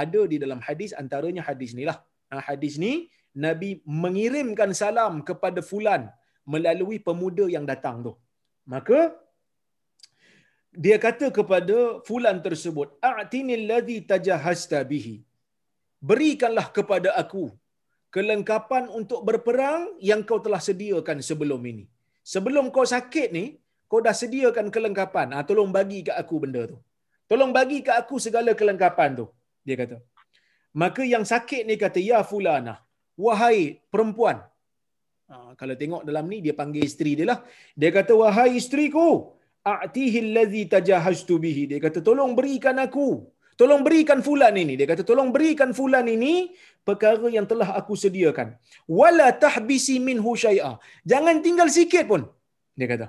[0.01, 1.97] ada di dalam hadis antaranya hadis ni lah.
[2.29, 3.09] Ha, hadis ni
[3.45, 6.05] nabi mengirimkan salam kepada fulan
[6.53, 8.13] melalui pemuda yang datang tu
[8.73, 8.99] maka
[10.83, 15.15] dia kata kepada fulan tersebut a'tinil ladzi tajahhasta bihi.
[16.09, 17.45] Berikanlah kepada aku
[18.15, 21.85] kelengkapan untuk berperang yang kau telah sediakan sebelum ini.
[22.33, 23.45] Sebelum kau sakit ni
[23.91, 25.27] kau dah sediakan kelengkapan.
[25.37, 26.77] Ah tolong bagi kat aku benda tu.
[27.31, 29.25] Tolong bagi kat aku segala kelengkapan tu
[29.67, 29.97] dia kata.
[30.81, 32.75] Maka yang sakit ni kata ya fulana
[33.25, 33.59] wahai
[33.93, 34.37] perempuan
[35.31, 37.39] ha, kalau tengok dalam ni dia panggil isteri dia lah.
[37.81, 39.07] Dia kata wahai isteriku
[39.73, 41.63] a'tihi allazi tajahaztu bihi.
[41.71, 43.07] Dia kata tolong berikan aku.
[43.59, 44.73] Tolong berikan fulan ini.
[44.79, 46.33] Dia kata tolong berikan fulan ini
[46.87, 48.47] perkara yang telah aku sediakan.
[48.99, 50.73] Wala tahbisi minhu syai'a.
[51.11, 52.21] Jangan tinggal sikit pun
[52.79, 53.07] dia kata.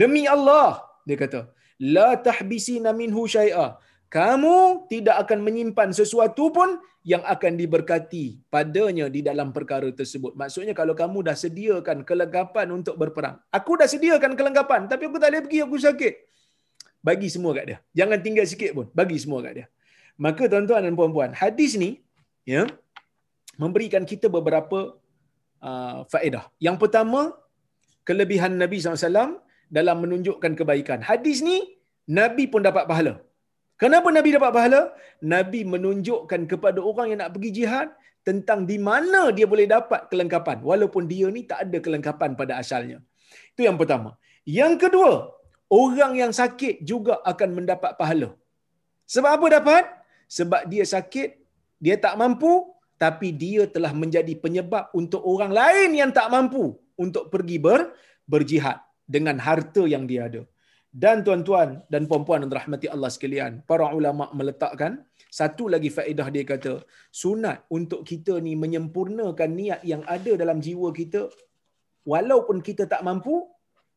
[0.00, 0.68] Demi Allah
[1.08, 1.40] dia kata.
[1.96, 3.66] La tahbisina minhu syai'a
[4.08, 10.32] kamu tidak akan menyimpan sesuatu pun yang akan diberkati padanya di dalam perkara tersebut.
[10.32, 13.36] Maksudnya kalau kamu dah sediakan kelengkapan untuk berperang.
[13.52, 16.14] Aku dah sediakan kelengkapan tapi aku tak boleh pergi, aku sakit.
[17.04, 17.78] Bagi semua kat dia.
[18.04, 18.86] Jangan tinggal sikit pun.
[18.96, 19.66] Bagi semua kat dia.
[20.18, 22.02] Maka tuan-tuan dan puan-puan, hadis ni
[22.42, 22.66] ya
[23.54, 24.98] memberikan kita beberapa
[25.62, 26.50] uh, faedah.
[26.58, 27.20] Yang pertama,
[28.02, 29.38] kelebihan Nabi SAW
[29.70, 30.98] dalam menunjukkan kebaikan.
[31.04, 31.78] Hadis ni,
[32.08, 33.22] Nabi pun dapat pahala.
[33.82, 34.80] Kenapa Nabi dapat pahala?
[35.34, 37.88] Nabi menunjukkan kepada orang yang nak pergi jihad
[38.28, 42.98] tentang di mana dia boleh dapat kelengkapan walaupun dia ni tak ada kelengkapan pada asalnya.
[43.52, 44.10] Itu yang pertama.
[44.60, 45.12] Yang kedua,
[45.80, 48.30] orang yang sakit juga akan mendapat pahala.
[49.14, 49.84] Sebab apa dapat?
[50.38, 51.28] Sebab dia sakit,
[51.84, 52.52] dia tak mampu
[53.04, 56.64] tapi dia telah menjadi penyebab untuk orang lain yang tak mampu
[56.98, 57.80] untuk pergi ber,
[58.26, 60.42] berjihad dengan harta yang dia ada.
[61.02, 64.92] Dan tuan-tuan dan puan-puan yang rahmati Allah sekalian, para ulama meletakkan
[65.38, 66.72] satu lagi faedah dia kata,
[67.22, 71.30] sunat untuk kita ni menyempurnakan niat yang ada dalam jiwa kita
[72.02, 73.46] walaupun kita tak mampu,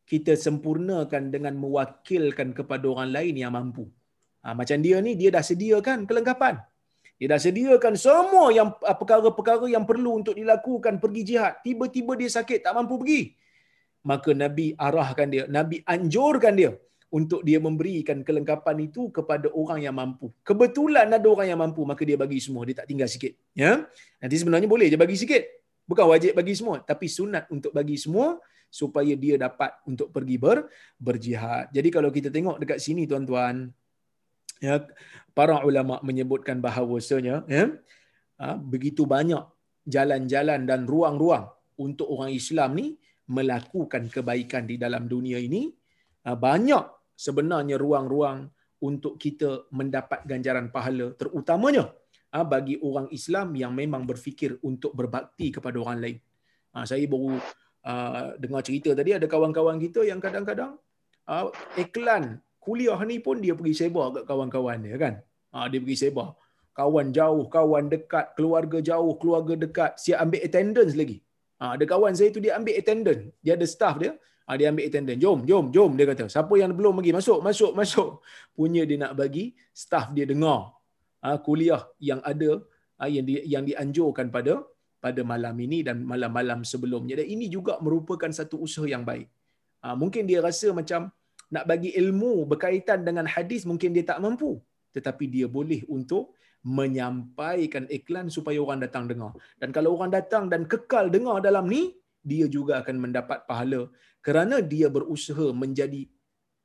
[0.05, 3.89] kita sempurnakan dengan mewakilkan kepada orang lain yang mampu.
[4.45, 6.61] Ha, macam dia ni, dia dah sediakan kelengkapan.
[7.17, 11.65] Dia dah sediakan semua yang ah, perkara-perkara yang perlu untuk dilakukan pergi jihad.
[11.65, 13.21] Tiba-tiba dia sakit, tak mampu pergi.
[14.05, 16.73] Maka Nabi arahkan dia, Nabi anjurkan dia
[17.11, 20.31] untuk dia memberikan kelengkapan itu kepada orang yang mampu.
[20.47, 22.63] Kebetulan ada orang yang mampu, maka dia bagi semua.
[22.63, 23.35] Dia tak tinggal sikit.
[23.51, 23.83] Ya?
[24.23, 25.43] Nanti sebenarnya boleh je bagi sikit.
[25.83, 26.79] Bukan wajib bagi semua.
[26.79, 28.39] Tapi sunat untuk bagi semua
[28.71, 31.67] supaya dia dapat untuk pergi ber, berjihad.
[31.75, 33.67] Jadi kalau kita tengok dekat sini tuan-tuan,
[34.63, 34.79] ya,
[35.35, 37.75] para ulama menyebutkan bahawasanya ya,
[38.39, 39.43] ha, begitu banyak
[39.83, 42.95] jalan-jalan dan ruang-ruang untuk orang Islam ni
[43.27, 45.67] melakukan kebaikan di dalam dunia ini.
[46.23, 48.49] Ha, banyak sebenarnya ruang-ruang
[48.81, 51.93] untuk kita mendapat ganjaran pahala terutamanya
[52.33, 56.17] ha, bagi orang Islam yang memang berfikir untuk berbakti kepada orang lain.
[56.73, 57.37] Ha, saya baru
[57.85, 60.79] uh, dengar cerita tadi ada kawan-kawan kita yang kadang-kadang
[61.79, 65.13] iklan kuliah ni pun dia pergi sebar kat kawan-kawan dia kan.
[65.71, 66.35] Dia pergi sebar.
[66.71, 69.99] Kawan jauh, kawan dekat, keluarga jauh, keluarga dekat.
[69.99, 71.17] Siap ambil attendance lagi.
[71.59, 73.23] Ada kawan saya tu dia ambil attendance.
[73.43, 74.15] Dia ada staff dia.
[74.47, 75.19] Ha, dia ambil attendant.
[75.23, 75.91] Jom, jom, jom.
[75.97, 77.11] Dia kata, siapa yang belum pergi?
[77.19, 78.09] Masuk, masuk, masuk.
[78.57, 79.45] Punya dia nak bagi,
[79.81, 80.59] staff dia dengar
[81.23, 82.51] ha, kuliah yang ada,
[82.99, 84.55] ha, yang, di, yang dianjurkan pada
[85.01, 87.15] pada malam ini dan malam-malam sebelumnya.
[87.19, 89.27] Dan ini juga merupakan satu usaha yang baik.
[89.81, 91.09] Ha, mungkin dia rasa macam
[91.51, 94.51] nak bagi ilmu berkaitan dengan hadis, mungkin dia tak mampu.
[94.95, 99.33] Tetapi dia boleh untuk menyampaikan iklan supaya orang datang dengar.
[99.57, 103.89] Dan kalau orang datang dan kekal dengar dalam ni, dia juga akan mendapat pahala
[104.21, 106.05] kerana dia berusaha menjadi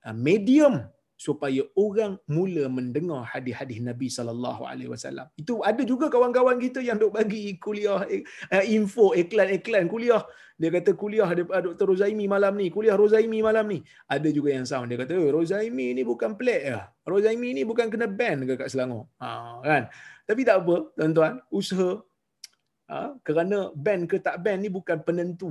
[0.04, 0.84] uh, medium
[1.16, 5.24] supaya orang mula mendengar hadis-hadis Nabi sallallahu alaihi wasallam.
[5.40, 10.20] Itu ada juga kawan-kawan kita yang dok bagi kuliah uh, info iklan-iklan kuliah.
[10.61, 11.88] Dia kata kuliah uh, Dr.
[11.88, 13.80] Rozaimi malam ni, kuliah Rozaimi malam ni.
[14.12, 16.92] Ada juga yang sound dia kata, oh, "Rozaimi ni bukan pelik ya.
[17.09, 19.82] Rozaimi ni bukan kena ban ke kat Selangor." Ha kan.
[20.26, 22.02] Tapi tak apa, tuan-tuan, usaha
[22.91, 25.51] ha, kerana ban ke tak ban ni bukan penentu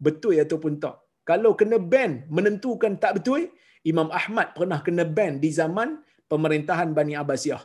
[0.00, 0.96] betul ataupun tak.
[1.28, 3.52] Kalau kena ban menentukan tak betul,
[3.84, 7.62] Imam Ahmad pernah kena ban di zaman pemerintahan Bani Abbasiyah.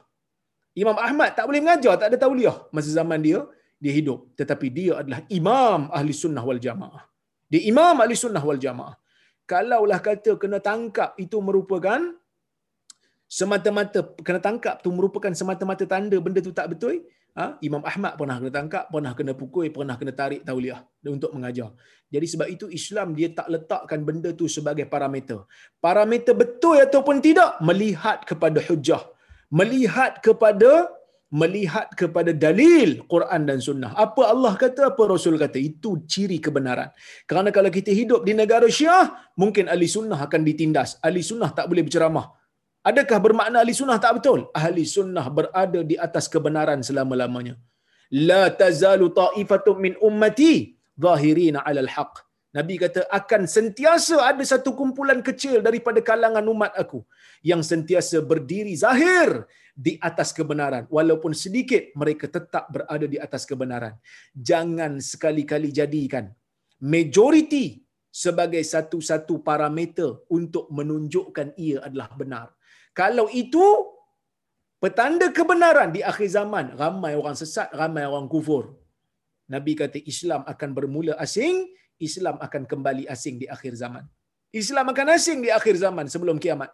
[0.75, 3.39] Imam Ahmad tak boleh mengajar, tak ada tauliah masa zaman dia,
[3.79, 4.19] dia hidup.
[4.35, 7.03] Tetapi dia adalah imam ahli sunnah wal jamaah.
[7.47, 8.95] Dia imam ahli sunnah wal jamaah.
[9.47, 12.01] Kalaulah kata kena tangkap itu merupakan
[13.25, 17.07] semata-mata kena tangkap tu merupakan semata-mata tanda benda tu tak betul,
[17.39, 17.45] ha?
[17.67, 21.69] Imam Ahmad pernah kena tangkap, pernah kena pukul, pernah kena tarik tauliah untuk mengajar.
[22.13, 25.43] Jadi sebab itu Islam dia tak letakkan benda tu sebagai parameter.
[25.83, 29.03] Parameter betul ataupun tidak melihat kepada hujah.
[29.51, 30.89] Melihat kepada
[31.33, 33.91] melihat kepada dalil Quran dan sunnah.
[33.97, 35.57] Apa Allah kata, apa Rasul kata.
[35.59, 36.89] Itu ciri kebenaran.
[37.29, 40.95] Kerana kalau kita hidup di negara syiah, mungkin ahli sunnah akan ditindas.
[41.03, 42.31] Ahli sunnah tak boleh berceramah.
[42.89, 44.39] Adakah bermakna ahli sunnah tak betul?
[44.61, 47.55] Ahli sunnah berada di atas kebenaran selama-lamanya.
[48.29, 50.53] La tazalu ta'ifatum min ummati
[51.05, 52.13] zahirina 'alal haq.
[52.57, 56.99] Nabi kata akan sentiasa ada satu kumpulan kecil daripada kalangan umat aku
[57.49, 59.29] yang sentiasa berdiri zahir
[59.85, 63.95] di atas kebenaran walaupun sedikit mereka tetap berada di atas kebenaran.
[64.49, 66.31] Jangan sekali-kali jadikan
[66.93, 67.65] majoriti
[68.23, 72.47] sebagai satu-satu parameter untuk menunjukkan ia adalah benar.
[72.95, 73.65] Kalau itu
[74.79, 78.63] petanda kebenaran di akhir zaman, ramai orang sesat, ramai orang kufur.
[79.51, 81.67] Nabi kata Islam akan bermula asing,
[82.07, 84.03] Islam akan kembali asing di akhir zaman.
[84.61, 86.71] Islam akan asing di akhir zaman sebelum kiamat.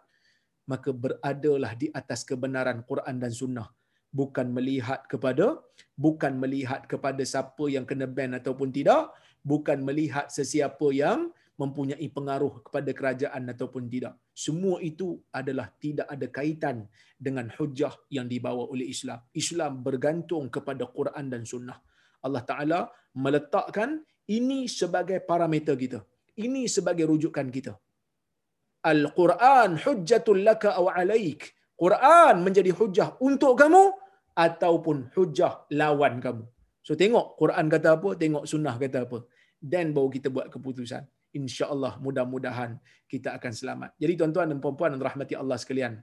[0.70, 3.68] Maka beradalah di atas kebenaran Quran dan Sunnah.
[4.14, 5.58] Bukan melihat kepada
[6.04, 9.10] bukan melihat kepada siapa yang kena ban ataupun tidak,
[9.42, 14.14] bukan melihat sesiapa yang mempunyai pengaruh kepada kerajaan ataupun tidak.
[14.34, 15.08] Semua itu
[15.40, 16.76] adalah tidak ada kaitan
[17.26, 19.22] dengan hujah yang dibawa oleh Islam.
[19.42, 21.78] Islam bergantung kepada Quran dan Sunnah.
[22.26, 22.80] Allah Ta'ala
[23.14, 26.00] meletakkan ini sebagai parameter kita.
[26.46, 27.72] Ini sebagai rujukan kita.
[28.82, 31.54] Al-Quran hujjatul laka aw alaik.
[31.78, 33.84] Quran menjadi hujah untuk kamu
[34.34, 36.44] ataupun hujah lawan kamu.
[36.82, 39.18] So tengok Quran kata apa, tengok sunnah kata apa.
[39.62, 42.76] Dan baru kita buat keputusan insya-Allah mudah-mudahan
[43.08, 43.90] kita akan selamat.
[43.96, 46.00] Jadi tuan-tuan dan puan-puan yang rahmati Allah sekalian.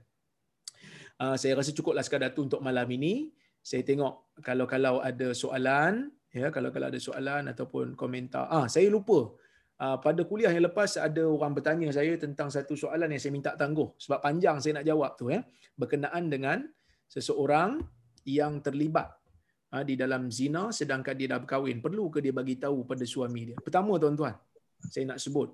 [1.20, 3.34] Uh, saya rasa cukuplah sekadar tu untuk malam ini.
[3.60, 8.48] Saya tengok kalau-kalau ada soalan, ya kalau-kalau ada soalan ataupun komentar.
[8.48, 9.34] Ah, saya lupa.
[9.80, 13.56] Uh, pada kuliah yang lepas ada orang bertanya saya tentang satu soalan yang saya minta
[13.56, 15.40] tangguh sebab panjang saya nak jawab tu ya
[15.72, 16.68] berkenaan dengan
[17.08, 17.80] seseorang
[18.28, 19.08] yang terlibat
[19.72, 23.48] uh, di dalam zina sedangkan dia dah berkahwin perlu ke dia bagi tahu pada suami
[23.48, 24.36] dia pertama tuan-tuan
[24.92, 25.50] saya nak sebut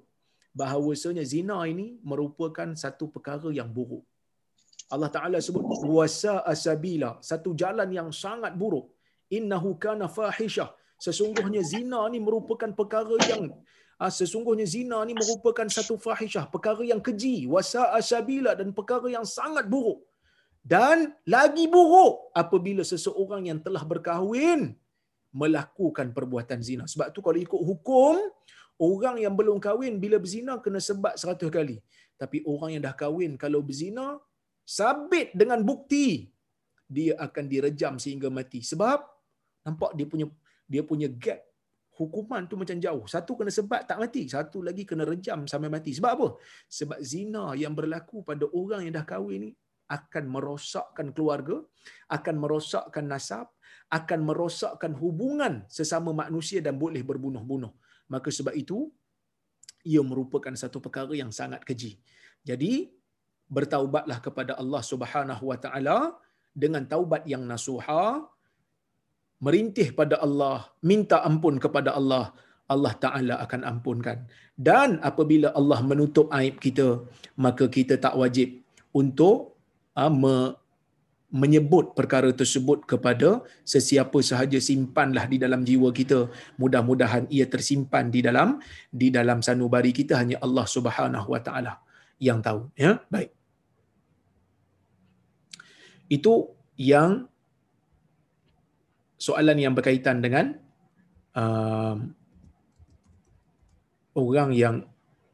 [0.61, 4.05] bahawasanya zina ini merupakan satu perkara yang buruk.
[4.95, 5.65] Allah Taala sebut
[5.99, 8.87] wasa asabila, satu jalan yang sangat buruk.
[9.37, 10.67] Innahu kana fahisha.
[11.05, 13.43] Sesungguhnya zina ini merupakan perkara yang
[14.01, 19.27] ah, sesungguhnya zina ini merupakan satu fahishah, perkara yang keji, wasa asabila dan perkara yang
[19.39, 20.01] sangat buruk.
[20.75, 24.75] Dan lagi buruk apabila seseorang yang telah berkahwin
[25.41, 26.85] melakukan perbuatan zina.
[26.93, 28.15] Sebab tu kalau ikut hukum,
[28.77, 31.77] Orang yang belum kahwin bila berzina kena sebat seratus kali.
[32.21, 34.21] Tapi orang yang dah kahwin kalau berzina,
[34.65, 36.29] sabit dengan bukti,
[36.85, 38.61] dia akan direjam sehingga mati.
[38.61, 39.01] Sebab
[39.65, 40.27] nampak dia punya
[40.69, 41.41] dia punya gap
[41.97, 43.05] hukuman tu macam jauh.
[43.09, 45.97] Satu kena sebat tak mati, satu lagi kena rejam sampai mati.
[45.97, 46.29] Sebab apa?
[46.69, 49.51] Sebab zina yang berlaku pada orang yang dah kahwin ni
[49.89, 51.57] akan merosakkan keluarga,
[52.13, 53.49] akan merosakkan nasab,
[53.89, 57.73] akan merosakkan hubungan sesama manusia dan boleh berbunuh-bunuh
[58.13, 58.79] maka sebab itu
[59.87, 61.93] ia merupakan satu perkara yang sangat keji.
[62.49, 62.91] Jadi
[63.47, 65.99] bertaubatlah kepada Allah Subhanahu wa taala
[66.51, 68.27] dengan taubat yang nasuha
[69.45, 72.33] merintih pada Allah, minta ampun kepada Allah.
[72.67, 74.27] Allah Taala akan ampunkan.
[74.69, 77.07] Dan apabila Allah menutup aib kita,
[77.39, 78.59] maka kita tak wajib
[79.01, 79.55] untuk
[79.95, 80.55] me-
[81.31, 86.31] menyebut perkara tersebut kepada sesiapa sahaja simpanlah di dalam jiwa kita.
[86.61, 90.23] Mudah-mudahan ia tersimpan di dalam di dalam sanubari kita.
[90.23, 91.83] Hanya Allah Subhanahu wa taala
[92.23, 93.03] yang tahu ya?
[93.11, 93.35] Baik.
[96.07, 97.27] Itu yang
[99.19, 100.55] soalan yang berkaitan dengan
[101.35, 102.15] um,
[104.15, 104.77] orang yang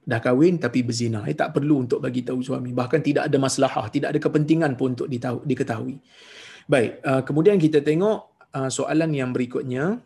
[0.03, 1.23] dah kahwin tapi berzina.
[1.31, 2.75] Eh, tak perlu untuk bagi tahu suami.
[2.75, 5.09] Bahkan tidak ada masalah, tidak ada kepentingan pun untuk
[5.47, 6.03] diketahui.
[6.67, 8.19] Baik, uh, kemudian kita tengok
[8.55, 9.99] uh, soalan yang berikutnya.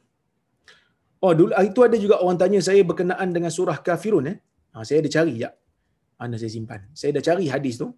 [1.20, 4.36] Oh, dulu uh, itu ada juga orang tanya saya berkenaan dengan surah Kafirun eh.
[4.72, 5.50] Uh, saya ada cari ya.
[6.16, 6.80] Mana saya simpan?
[6.96, 7.92] Saya dah cari hadis tu.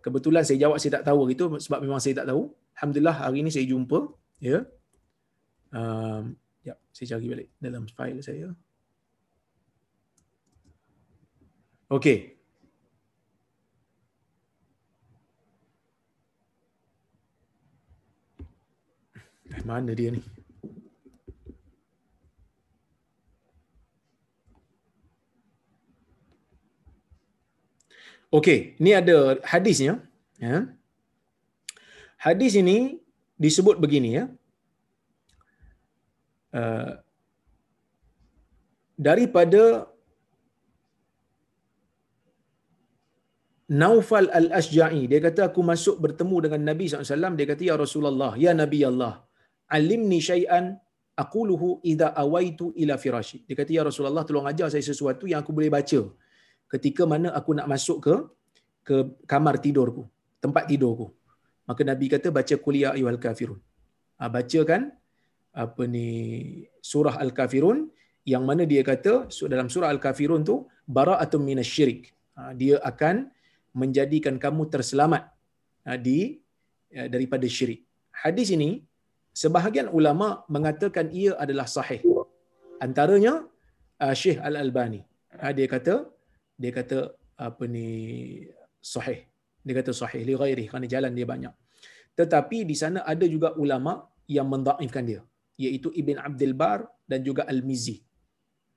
[0.00, 2.52] Kebetulan saya jawab saya tak tahu itu sebab memang saya tak tahu.
[2.76, 3.98] Alhamdulillah hari ini saya jumpa
[4.40, 4.64] ya.
[5.70, 8.48] Um, ya, saya cari balik dalam file saya.
[11.90, 12.38] Okey.
[19.50, 20.22] Eh, mana dia ni?
[28.30, 29.98] Okey, ni ada hadisnya.
[30.38, 30.70] Ya.
[32.14, 33.02] Hadis ini
[33.34, 34.24] disebut begini ya.
[36.54, 37.02] Uh,
[38.94, 39.90] daripada
[43.70, 48.52] Naufal al-Asja'i dia kata aku masuk bertemu dengan Nabi SAW dia kata ya Rasulullah ya
[48.62, 49.22] Nabi Allah
[49.76, 50.74] alimni syai'an
[51.22, 53.38] aquluhu idza awaitu ila firashi.
[53.46, 56.00] Dia kata ya Rasulullah tolong ajar saya sesuatu yang aku boleh baca
[56.74, 58.14] ketika mana aku nak masuk ke
[58.88, 58.96] ke
[59.32, 60.02] kamar tidurku
[60.44, 61.06] tempat tidurku.
[61.68, 63.60] Maka Nabi kata baca kuliah ayyuhal kafirun.
[64.18, 64.82] Ha, baca kan
[65.62, 66.08] apa ni
[66.90, 67.78] surah al-kafirun
[68.32, 69.12] yang mana dia kata
[69.52, 70.56] dalam surah al-kafirun tu
[70.96, 72.00] bara'atun minasyirik
[72.36, 73.30] ha, dia akan
[73.76, 75.30] menjadikan kamu terselamat
[75.86, 76.38] uh, di
[76.96, 77.86] uh, daripada syirik.
[78.10, 78.82] Hadis ini
[79.32, 82.02] sebahagian ulama mengatakan ia adalah sahih.
[82.82, 83.46] Antaranya
[84.02, 85.00] uh, Syekh Al-Albani.
[85.30, 85.94] Dia kata
[86.58, 86.98] dia kata
[87.38, 87.88] apa ni
[88.82, 89.24] sahih.
[89.62, 91.54] Dia kata sahih li ghairi kerana jalan dia banyak.
[92.18, 95.22] Tetapi di sana ada juga ulama yang mendhaifkan dia
[95.60, 97.96] iaitu Ibn Abdul Bar dan juga Al-Mizzi.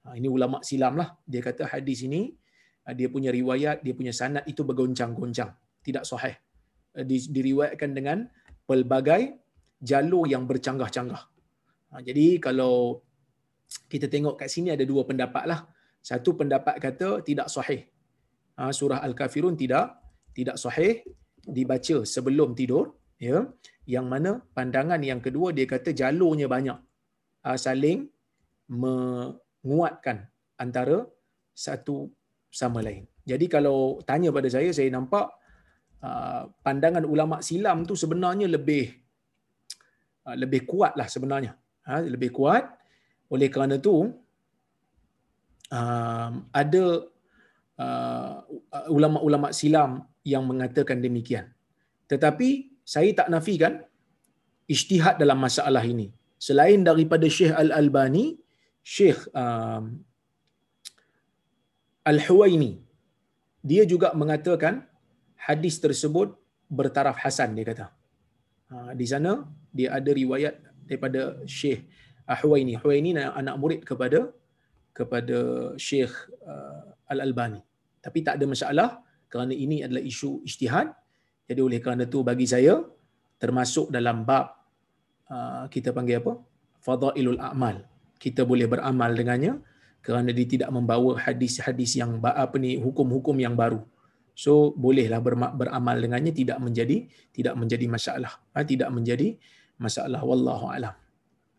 [0.04, 1.16] Ha, ini ulama silam lah.
[1.26, 2.43] Dia kata hadis ini Ah,
[2.92, 5.56] dia punya riwayat, dia punya sanad itu bergoncang-goncang,
[5.88, 6.36] tidak sahih.
[6.92, 8.28] Ah, diriwayatkan dengan
[8.68, 9.40] pelbagai
[9.80, 11.24] jalur yang bercanggah-canggah.
[11.96, 13.00] Ah, jadi kalau
[13.88, 15.60] kita tengok kat sini ada dua pendapat lah.
[16.04, 17.88] Satu pendapat kata tidak sahih.
[18.54, 19.98] Surah Al-Kafirun tidak
[20.36, 21.02] tidak sahih
[21.42, 23.00] dibaca sebelum tidur.
[23.18, 23.48] Ya.
[23.88, 26.76] Yang mana pandangan yang kedua dia kata jalurnya banyak.
[27.56, 28.12] Saling
[28.68, 30.28] menguatkan
[30.60, 31.08] antara
[31.56, 32.12] satu
[32.54, 33.04] sama lain.
[33.26, 35.26] Jadi kalau tanya pada saya, saya nampak
[36.06, 38.93] uh, pandangan ulama silam tu sebenarnya lebih
[40.30, 41.58] uh, lebih kuat lah sebenarnya.
[41.89, 42.64] Ha, lebih kuat.
[43.34, 43.95] Oleh kerana tu
[45.74, 46.30] uh,
[46.62, 46.84] ada
[47.82, 48.36] uh,
[48.93, 51.49] ulama-ulama silam yang mengatakan demikian.
[52.06, 52.49] Tetapi
[52.86, 53.82] saya tak nafikan
[54.70, 56.14] ijtihad dalam masalah ini.
[56.38, 58.36] Selain daripada Syekh Al-Albani,
[58.84, 59.82] Syekh uh,
[62.04, 62.84] Al-Huwaini
[63.64, 64.84] dia juga mengatakan
[65.39, 66.36] hadis tersebut
[66.68, 67.88] bertaraf hasan dia kata.
[68.72, 71.88] Ha, di sana dia ada riwayat daripada Syekh
[72.28, 72.76] Al-Huwaini.
[72.80, 74.36] Huwaini anak murid kepada
[74.91, 76.12] kepada Syekh
[76.43, 77.64] uh, Al-Albani.
[78.04, 78.89] Tapi tak ada masalah
[79.32, 80.91] kerana ini adalah isu ijtihad.
[81.47, 82.84] Jadi oleh kerana itu bagi saya
[83.39, 84.54] termasuk dalam bab
[85.32, 86.36] uh, kita panggil apa?
[86.84, 87.84] Fadailul A'mal.
[88.20, 89.60] Kita boleh beramal dengannya
[90.04, 93.80] kerana dia tidak membawa hadis-hadis yang apa ni hukum-hukum yang baru.
[94.36, 98.43] So bolehlah beramal dengannya tidak menjadi tidak menjadi masalah.
[98.51, 99.39] Ha, tidak menjadi
[99.80, 100.93] masalah wallahu alam.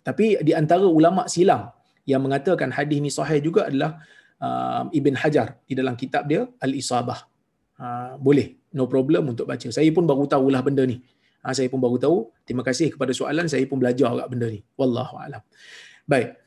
[0.04, 1.72] Tapi di antara ulama silam
[2.04, 3.96] yang mengatakan hadis ni sahih juga adalah
[4.44, 7.24] uh, Ibn Hajar di dalam kitab dia Al-Isabah.
[7.74, 9.66] Uh, boleh, no problem untuk baca.
[9.72, 11.00] Saya pun baru tahulah benda ni.
[11.40, 12.28] Ha, saya pun baru tahu.
[12.44, 14.60] Terima kasih kepada soalan, saya pun belajar agak benda ni.
[14.76, 15.40] Wallahu alam.
[16.04, 16.43] Baik.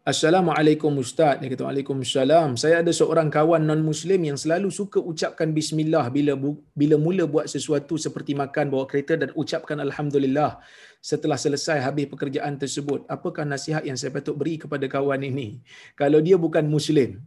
[0.00, 1.44] Assalamualaikum Ustaz.
[1.44, 2.56] Dia kata, Waalaikumsalam.
[2.56, 6.32] Saya ada seorang kawan non-Muslim yang selalu suka ucapkan Bismillah bila
[6.72, 10.56] bila mula buat sesuatu seperti makan, bawa kereta dan ucapkan Alhamdulillah
[11.04, 13.04] setelah selesai habis pekerjaan tersebut.
[13.12, 15.60] Apakah nasihat yang saya patut beri kepada kawan ini?
[16.00, 17.20] Kalau dia bukan Muslim.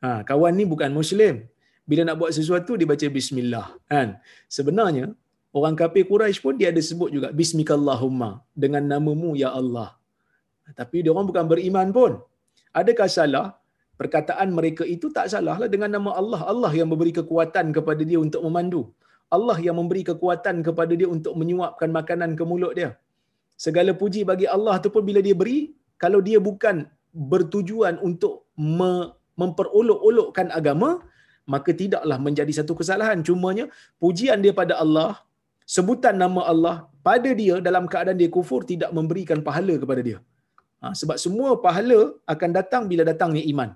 [0.00, 1.44] Ha, kawan ni bukan Muslim.
[1.84, 3.76] Bila nak buat sesuatu, dia baca Bismillah.
[3.84, 4.16] Kan?
[4.48, 5.12] Sebenarnya,
[5.48, 9.97] Orang kafir Quraisy pun dia ada sebut juga bismikallahumma dengan namamu ya Allah.
[10.80, 12.12] Tapi dia orang bukan beriman pun.
[12.80, 13.46] Adakah salah?
[14.00, 16.40] Perkataan mereka itu tak salahlah dengan nama Allah.
[16.52, 18.82] Allah yang memberi kekuatan kepada dia untuk memandu.
[19.36, 22.90] Allah yang memberi kekuatan kepada dia untuk menyuapkan makanan ke mulut dia.
[23.64, 25.58] Segala puji bagi Allah tu pun bila dia beri,
[26.02, 26.86] kalau dia bukan
[27.32, 29.10] bertujuan untuk me-
[29.40, 30.90] memperolok-olokkan agama,
[31.54, 33.18] maka tidaklah menjadi satu kesalahan.
[33.26, 33.66] Cumanya
[34.02, 35.10] pujian dia pada Allah,
[35.76, 36.76] sebutan nama Allah
[37.08, 40.18] pada dia dalam keadaan dia kufur tidak memberikan pahala kepada dia.
[40.82, 42.00] Ha, sebab semua pahala
[42.32, 43.70] akan datang bila datangnya iman.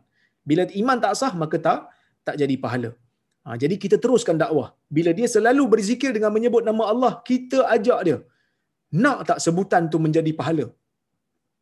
[0.48, 1.80] Bila iman tak sah maka tak
[2.26, 2.90] tak jadi pahala.
[3.46, 4.68] Ha, jadi kita teruskan dakwah.
[4.96, 8.18] Bila dia selalu berzikir dengan menyebut nama Allah, kita ajak dia.
[9.02, 10.66] Nak tak sebutan tu menjadi pahala?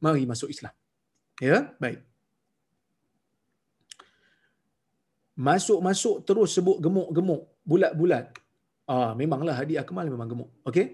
[0.05, 0.75] Mari masuk Islam.
[1.49, 1.99] Ya, baik.
[5.49, 8.25] Masuk-masuk terus sebut gemuk-gemuk, bulat-bulat.
[8.93, 10.51] Ah, memanglah Hadi Akmal memang gemuk.
[10.69, 10.87] Okey.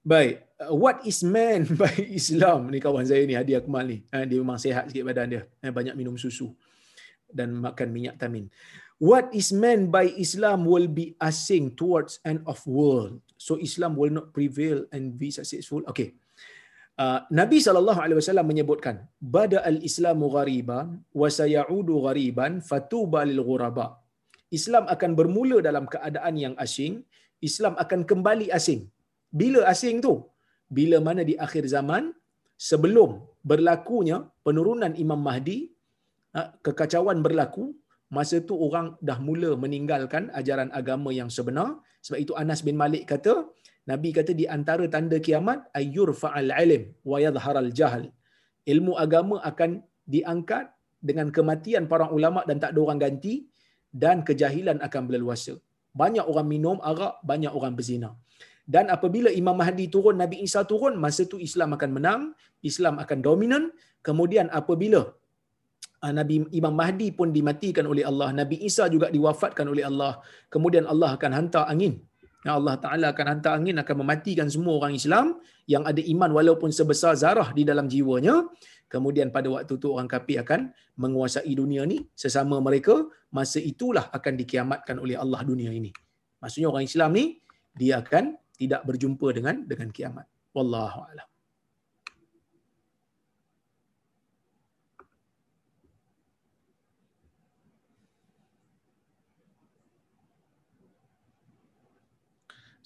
[0.00, 0.48] Baik.
[0.56, 3.98] Uh, what is meant by Islam ni kawan saya ni Hadi Akmal ni.
[4.12, 5.42] Ha, dia memang sihat sikit badan dia.
[5.60, 6.52] Ha, banyak minum susu
[7.28, 8.48] dan makan minyak tamin.
[9.00, 13.20] What is meant by Islam will be asing towards end of world.
[13.40, 15.80] So Islam will not prevail and be successful.
[15.88, 16.12] Okay.
[17.00, 23.96] Uh, Nabi SAW menyebutkan bada al-islamu ghariban wa sayaudu ghariban fatuba lil ghuraba.
[24.52, 27.00] Islam akan bermula dalam keadaan yang asing,
[27.40, 28.84] Islam akan kembali asing.
[29.30, 30.14] Bila asing tu?
[30.78, 32.14] Bila mana di akhir zaman
[32.54, 33.10] sebelum
[33.50, 34.16] berlakunya
[34.46, 35.58] penurunan Imam Mahdi,
[36.34, 37.64] ha, kekacauan berlaku,
[38.16, 41.78] masa tu orang dah mula meninggalkan ajaran agama yang sebenar.
[42.04, 43.34] Sebab itu Anas bin Malik kata,
[43.90, 48.04] Nabi kata di antara tanda kiamat ayyur fa'al ilm wa yadhharal jahl.
[48.72, 49.70] Ilmu agama akan
[50.14, 50.66] diangkat
[51.08, 53.34] dengan kematian para ulama dan tak ada orang ganti
[54.02, 55.54] dan kejahilan akan berleluasa.
[56.00, 58.10] Banyak orang minum arak, banyak orang berzina.
[58.74, 62.20] Dan apabila Imam Mahdi turun, Nabi Isa turun, masa tu Islam akan menang,
[62.70, 63.62] Islam akan dominan.
[64.06, 65.00] Kemudian apabila
[66.04, 70.12] ah, Nabi Imam Mahdi pun dimatikan oleh Allah, Nabi Isa juga diwafatkan oleh Allah.
[70.54, 71.94] Kemudian Allah akan hantar angin.
[72.46, 75.26] Ya Allah Ta'ala akan hantar angin, akan mematikan semua orang Islam
[75.72, 78.48] yang ada iman walaupun sebesar zarah di dalam jiwanya
[78.90, 80.60] kemudian pada waktu itu orang kafir akan
[81.02, 85.94] menguasai dunia ni sesama mereka masa itulah akan dikiamatkan oleh Allah dunia ini
[86.42, 87.24] maksudnya orang Islam ni
[87.80, 91.28] dia akan tidak berjumpa dengan dengan kiamat wallahu alam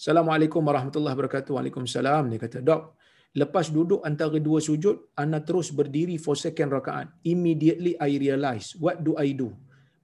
[0.05, 1.57] Assalamualaikum warahmatullahi wabarakatuh.
[1.57, 2.29] Waalaikumsalam.
[2.29, 2.93] Dia kata, Dok,
[3.35, 7.11] Lepas duduk antara dua sujud, ana terus berdiri for second rakaat.
[7.27, 9.51] Immediately I realize, what do I do?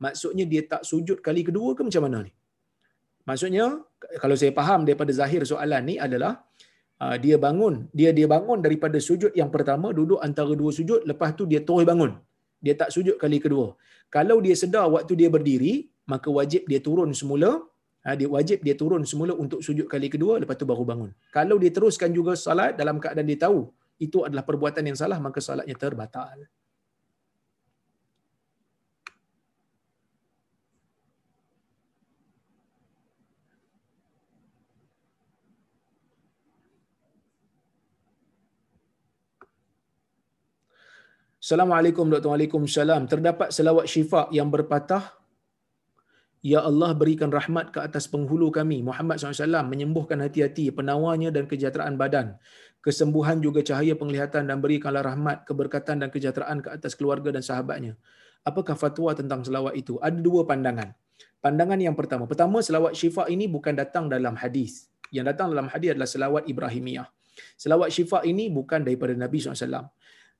[0.03, 2.33] Maksudnya dia tak sujud kali kedua ke macam mana ni?
[3.31, 3.67] Maksudnya,
[4.23, 6.33] kalau saya faham daripada zahir soalan ni adalah,
[7.05, 11.31] uh, dia bangun, dia dia bangun daripada sujud yang pertama, duduk antara dua sujud, lepas
[11.39, 12.13] tu dia terus bangun.
[12.65, 13.67] Dia tak sujud kali kedua.
[14.17, 15.75] Kalau dia sedar waktu dia berdiri,
[16.13, 17.51] maka wajib dia turun semula,
[18.05, 21.11] ha, dia wajib dia turun semula untuk sujud kali kedua lepas tu baru bangun.
[21.37, 23.61] Kalau dia teruskan juga salat dalam keadaan dia tahu
[24.07, 26.39] itu adalah perbuatan yang salah maka salatnya terbatal.
[41.41, 43.09] Assalamualaikum warahmatullahi wabarakatuh.
[43.09, 45.17] Terdapat selawat syifa yang berpatah
[46.45, 48.85] Ya Allah berikan rahmat ke atas penghulu kami.
[48.85, 52.37] Muhammad SAW menyembuhkan hati-hati penawarnya dan kejahteraan badan.
[52.85, 57.97] Kesembuhan juga cahaya penglihatan dan berikanlah rahmat keberkatan dan kejahteraan ke atas keluarga dan sahabatnya.
[58.45, 59.97] Apakah fatwa tentang selawat itu?
[59.97, 60.93] Ada dua pandangan.
[61.41, 64.93] Pandangan yang pertama pertama selawat syifa ini bukan datang dalam hadis.
[65.09, 67.09] Yang datang dalam hadis adalah selawat Ibrahimiyah.
[67.57, 69.89] Selawat syifa ini bukan daripada Nabi SAW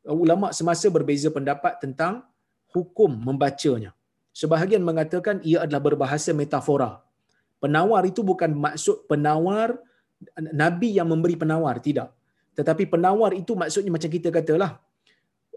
[0.07, 2.25] ulama semasa berbeza pendapat tentang
[2.73, 3.93] hukum membacanya
[4.31, 7.03] Sebahagian mengatakan ia adalah berbahasa metafora.
[7.59, 9.77] Penawar itu bukan maksud penawar
[10.39, 12.15] Nabi yang memberi penawar, tidak.
[12.57, 14.79] Tetapi penawar itu maksudnya macam kita katalah,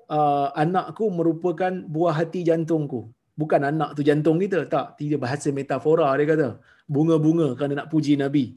[0.10, 3.11] uh, anakku merupakan buah hati jantungku.
[3.34, 4.99] Bukan anak tu jantung kita, tak.
[4.99, 6.49] Tidak bahasa metafora dia kata.
[6.86, 8.53] Bunga-bunga kerana nak puji Nabi.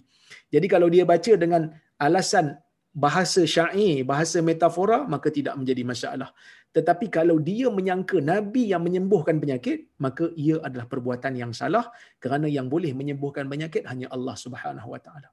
[0.53, 2.57] Jadi kalau dia baca dengan alasan
[2.97, 6.33] bahasa syair, bahasa metafora, maka tidak menjadi masalah.
[6.73, 12.49] Tetapi kalau dia menyangka Nabi yang menyembuhkan penyakit, maka ia adalah perbuatan yang salah kerana
[12.49, 15.29] yang boleh menyembuhkan penyakit hanya Allah Subhanahu Wa Taala.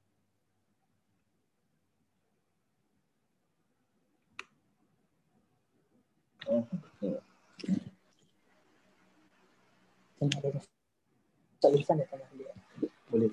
[13.07, 13.27] Boleh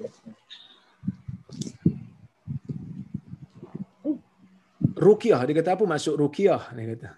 [5.00, 7.08] ruqyah dia kata apa maksud ruqyah dia kata.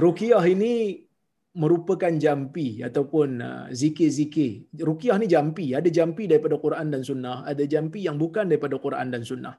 [0.00, 1.04] Ruqyah ini
[1.62, 4.70] merupakan jampi ataupun uh, zikir-zikir.
[4.88, 5.66] Ruqyah ni jampi.
[5.78, 9.54] Ada jampi daripada Quran dan sunnah ada jampi yang bukan daripada Quran dan sunnah.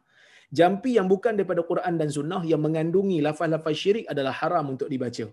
[0.52, 5.26] Jampi yang bukan daripada Quran dan sunnah yang mengandungi lafaz-lafaz syirik adalah haram untuk dibaca.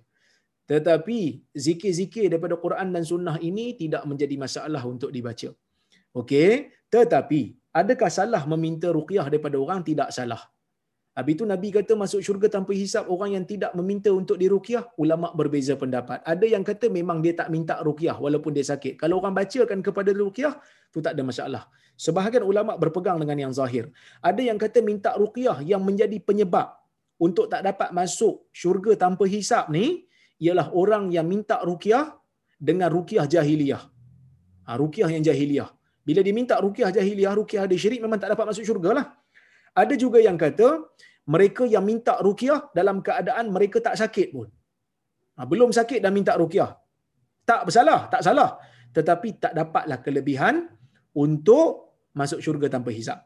[0.71, 1.19] Tetapi
[1.67, 5.51] zikir-zikir daripada Quran dan sunnah ini tidak menjadi masalah untuk dibaca.
[6.15, 6.71] Okey?
[6.93, 7.41] Tetapi
[7.81, 9.83] adakah salah meminta ruqyah daripada orang?
[9.83, 10.39] Tidak salah
[11.19, 15.35] Habis itu Nabi kata masuk syurga tanpa hisap orang yang tidak meminta untuk diruqyah, ulama
[15.35, 16.23] berbeza pendapat.
[16.23, 18.95] Ada yang kata memang dia tak minta ruqyah walaupun dia sakit.
[19.03, 20.55] Kalau orang bacakan kepada ruqyah,
[20.95, 21.63] tu tak ada masalah.
[21.99, 23.91] Sebahagian ulama berpegang dengan yang zahir.
[24.23, 26.79] Ada yang kata minta ruqyah yang menjadi penyebab
[27.19, 30.07] untuk tak dapat masuk syurga tanpa hisap ni
[30.39, 32.15] ialah orang yang minta ruqyah
[32.63, 33.83] dengan ruqyah jahiliyah.
[34.71, 35.69] Ha, ruqyah yang jahiliyah.
[36.07, 39.07] Bila diminta ruqyah jahiliyah, ruqyah ada syirik memang tak dapat masuk syurga lah.
[39.75, 40.69] Ada juga yang kata
[41.29, 44.49] mereka yang minta ruqyah dalam keadaan mereka tak sakit pun.
[45.37, 46.71] Ha, belum sakit dan minta ruqyah.
[47.49, 48.51] Tak bersalah, tak salah.
[48.97, 50.55] Tetapi tak dapatlah kelebihan
[51.13, 53.19] untuk masuk syurga tanpa hisap.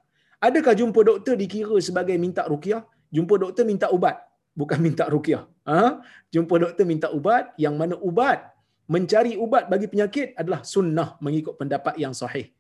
[0.43, 2.83] Adakah jumpa doktor dikira sebagai minta ruqyah?
[3.15, 4.19] Jumpa doktor minta ubat,
[4.61, 5.47] bukan minta ruqyah.
[5.71, 6.03] Ha?
[6.35, 8.51] Jumpa doktor minta ubat, yang mana ubat
[8.91, 12.51] mencari ubat bagi penyakit adalah sunnah mengikut pendapat yang sahih.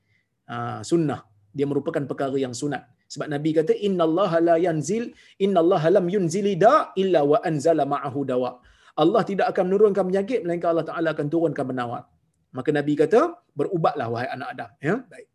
[0.46, 2.86] Ha, sunnah dia merupakan perkara yang sunat.
[3.12, 5.04] Sebab Nabi kata innallaha la yanzil
[5.44, 8.50] innallaha lam yunzili da illa wa anzala ma'ahu dawa.
[9.02, 12.02] Allah tidak akan menurunkan penyakit melainkan Allah Taala akan turunkan penawar.
[12.56, 13.20] Maka Nabi kata
[13.52, 14.94] berubatlah wahai anak Adam ya.
[15.12, 15.28] Baik.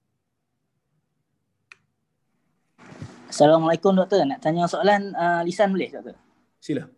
[3.30, 4.26] Assalamualaikum doktor.
[4.26, 6.18] Nak tanya soalan uh, lisan boleh doktor?
[6.58, 6.90] Sila.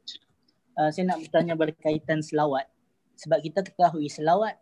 [0.80, 2.72] Uh, saya nak bertanya berkaitan selawat.
[3.20, 4.56] Sebab kita ketahui selawat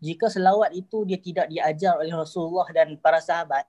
[0.00, 3.68] jika selawat itu dia tidak diajar oleh Rasulullah dan para sahabat,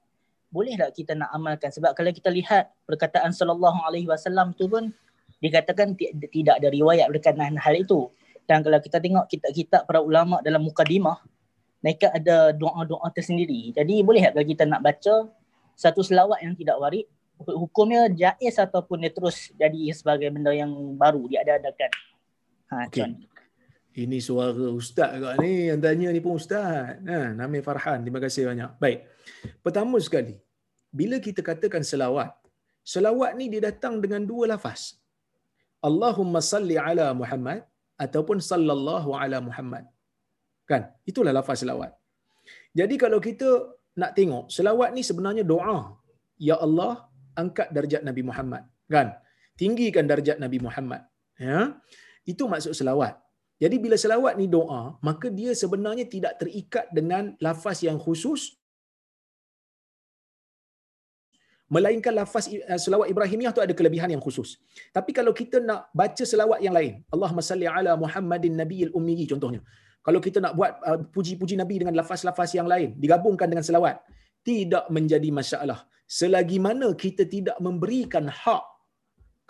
[0.52, 1.72] boleh tak kita nak amalkan.
[1.72, 4.92] Sebab kalau kita lihat perkataan sallallahu alaihi wasallam tu pun
[5.40, 5.96] dikatakan
[6.30, 8.12] tidak ada riwayat berkenaan hal itu.
[8.46, 11.24] Dan kalau kita tengok kitab-kitab para ulama dalam mukadimah
[11.82, 13.74] mereka ada doa-doa tersendiri.
[13.74, 15.32] Jadi boleh tak kita nak baca
[15.74, 17.08] satu selawat yang tidak warid
[17.50, 21.92] hukumnya jaiz ataupun dia terus jadi sebagai benda yang baru dia ada adakan
[22.70, 23.10] ha okay.
[23.92, 26.96] Ini suara ustaz kat ni yang tanya ni pun ustaz.
[27.12, 28.00] Ha, nama Farhan.
[28.08, 28.80] Terima kasih banyak.
[28.80, 29.04] Baik.
[29.60, 30.40] Pertama sekali,
[30.88, 32.32] bila kita katakan selawat,
[32.88, 34.96] selawat ni dia datang dengan dua lafaz.
[35.84, 37.68] Allahumma salli ala Muhammad
[38.00, 39.84] ataupun sallallahu ala Muhammad.
[40.64, 40.88] Kan?
[41.04, 41.92] Itulah lafaz selawat.
[42.72, 46.00] Jadi kalau kita nak tengok, selawat ni sebenarnya doa.
[46.40, 48.64] Ya Allah, angkat darjat Nabi Muhammad.
[48.88, 49.20] Kan?
[49.60, 51.04] Tinggikan darjat Nabi Muhammad.
[51.36, 51.76] Ya?
[52.24, 53.20] Itu maksud selawat.
[53.64, 58.42] Jadi bila selawat ni doa, maka dia sebenarnya tidak terikat dengan lafaz yang khusus
[61.76, 64.50] melainkan lafaz uh, selawat Ibrahimiyah tu ada kelebihan yang khusus.
[64.98, 69.62] Tapi kalau kita nak baca selawat yang lain, Allahumma salli ala Muhammadin nabiyil ummi contohnya.
[70.08, 74.02] Kalau kita nak buat uh, puji-puji Nabi dengan lafaz-lafaz yang lain, digabungkan dengan selawat,
[74.50, 75.80] tidak menjadi masalah.
[76.20, 78.64] Selagi mana kita tidak memberikan hak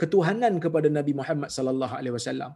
[0.02, 2.52] ketuhanan kepada Nabi Muhammad sallallahu alaihi wasallam.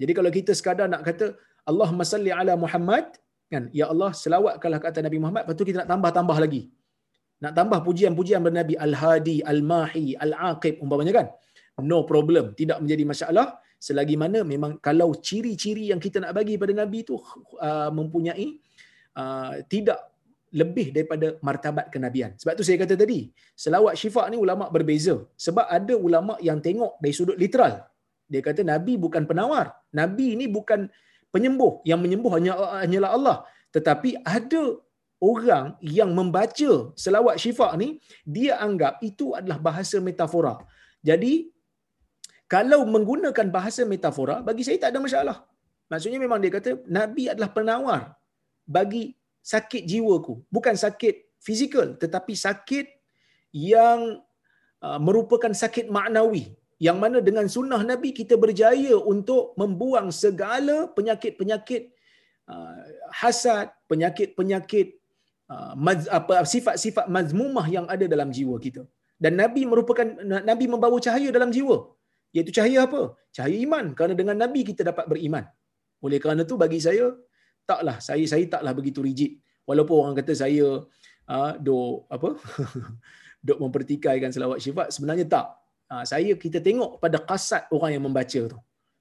[0.00, 1.26] Jadi kalau kita sekadar nak kata
[1.70, 3.06] Allahumma salli ala Muhammad,
[3.52, 3.64] kan?
[3.80, 6.62] Ya Allah, selawatkanlah kata Nabi Muhammad, lepas tu kita nak tambah-tambah lagi
[7.44, 11.26] nak tambah pujian-pujian kepada Nabi Al-Hadi, Al-Mahi, Al-Aqib umpamanya kan.
[11.80, 13.46] No problem, tidak menjadi masalah
[13.80, 18.60] selagi mana memang kalau ciri-ciri yang kita nak bagi pada Nabi itu uh, mempunyai
[19.16, 19.98] uh, tidak
[20.60, 22.36] lebih daripada martabat kenabian.
[22.36, 25.16] Sebab tu saya kata tadi, selawat syifa ni ulama berbeza.
[25.46, 27.88] Sebab ada ulama yang tengok dari sudut literal.
[28.30, 29.74] Dia kata Nabi bukan penawar.
[29.90, 30.86] Nabi ini bukan
[31.34, 31.82] penyembuh.
[31.82, 32.52] Yang menyembuh hanya
[32.82, 33.36] hanyalah Allah.
[33.74, 34.78] Tetapi ada
[35.20, 40.56] orang yang membaca selawat syifa ni dia anggap itu adalah bahasa metafora.
[41.04, 41.52] Jadi
[42.48, 45.36] kalau menggunakan bahasa metafora bagi saya tak ada masalah.
[45.92, 48.02] Maksudnya memang dia kata nabi adalah penawar
[48.64, 49.12] bagi
[49.42, 52.86] sakit jiwaku, bukan sakit fizikal tetapi sakit
[53.50, 54.20] yang
[54.84, 56.54] uh, merupakan sakit maknawi
[56.86, 61.82] yang mana dengan sunnah nabi kita berjaya untuk membuang segala penyakit-penyakit
[62.52, 62.80] uh,
[63.20, 65.00] hasad, penyakit-penyakit
[65.50, 65.74] Ah,
[66.16, 68.82] apa sifat-sifat mazmumah yang ada dalam jiwa kita.
[69.18, 70.06] Dan Nabi merupakan
[70.50, 71.76] Nabi membawa cahaya dalam jiwa.
[72.30, 73.00] Iaitu cahaya apa?
[73.34, 73.90] Cahaya iman.
[73.98, 75.42] Kerana dengan Nabi kita dapat beriman.
[76.06, 77.10] Oleh kerana tu bagi saya
[77.66, 79.42] taklah saya saya taklah begitu rigid.
[79.66, 80.86] Walaupun orang kata saya
[81.34, 82.30] uh, dok apa?
[83.50, 85.46] dok mempertikaikan selawat syifa sebenarnya tak.
[85.90, 88.58] Uh, saya kita tengok pada kasat orang yang membaca tu.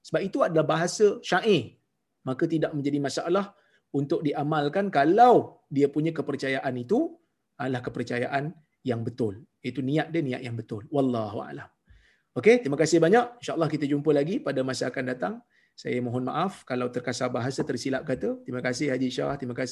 [0.10, 1.78] Sebab itu adalah bahasa syair.
[2.26, 3.54] Maka tidak menjadi masalah
[3.94, 7.14] untuk diamalkan kalau dia punya kepercayaan itu
[7.62, 8.50] adalah kepercayaan
[8.82, 9.46] yang betul.
[9.62, 10.90] Itu niat dia niat yang betul.
[10.90, 11.70] Wallahu a'lam.
[12.34, 13.44] Okey, terima kasih banyak.
[13.44, 15.34] InsyaAllah kita jumpa lagi pada masa akan datang.
[15.76, 18.40] Saya mohon maaf kalau terkasar bahasa tersilap kata.
[18.44, 19.36] Terima kasih Haji Shah.
[19.36, 19.68] Terima kasih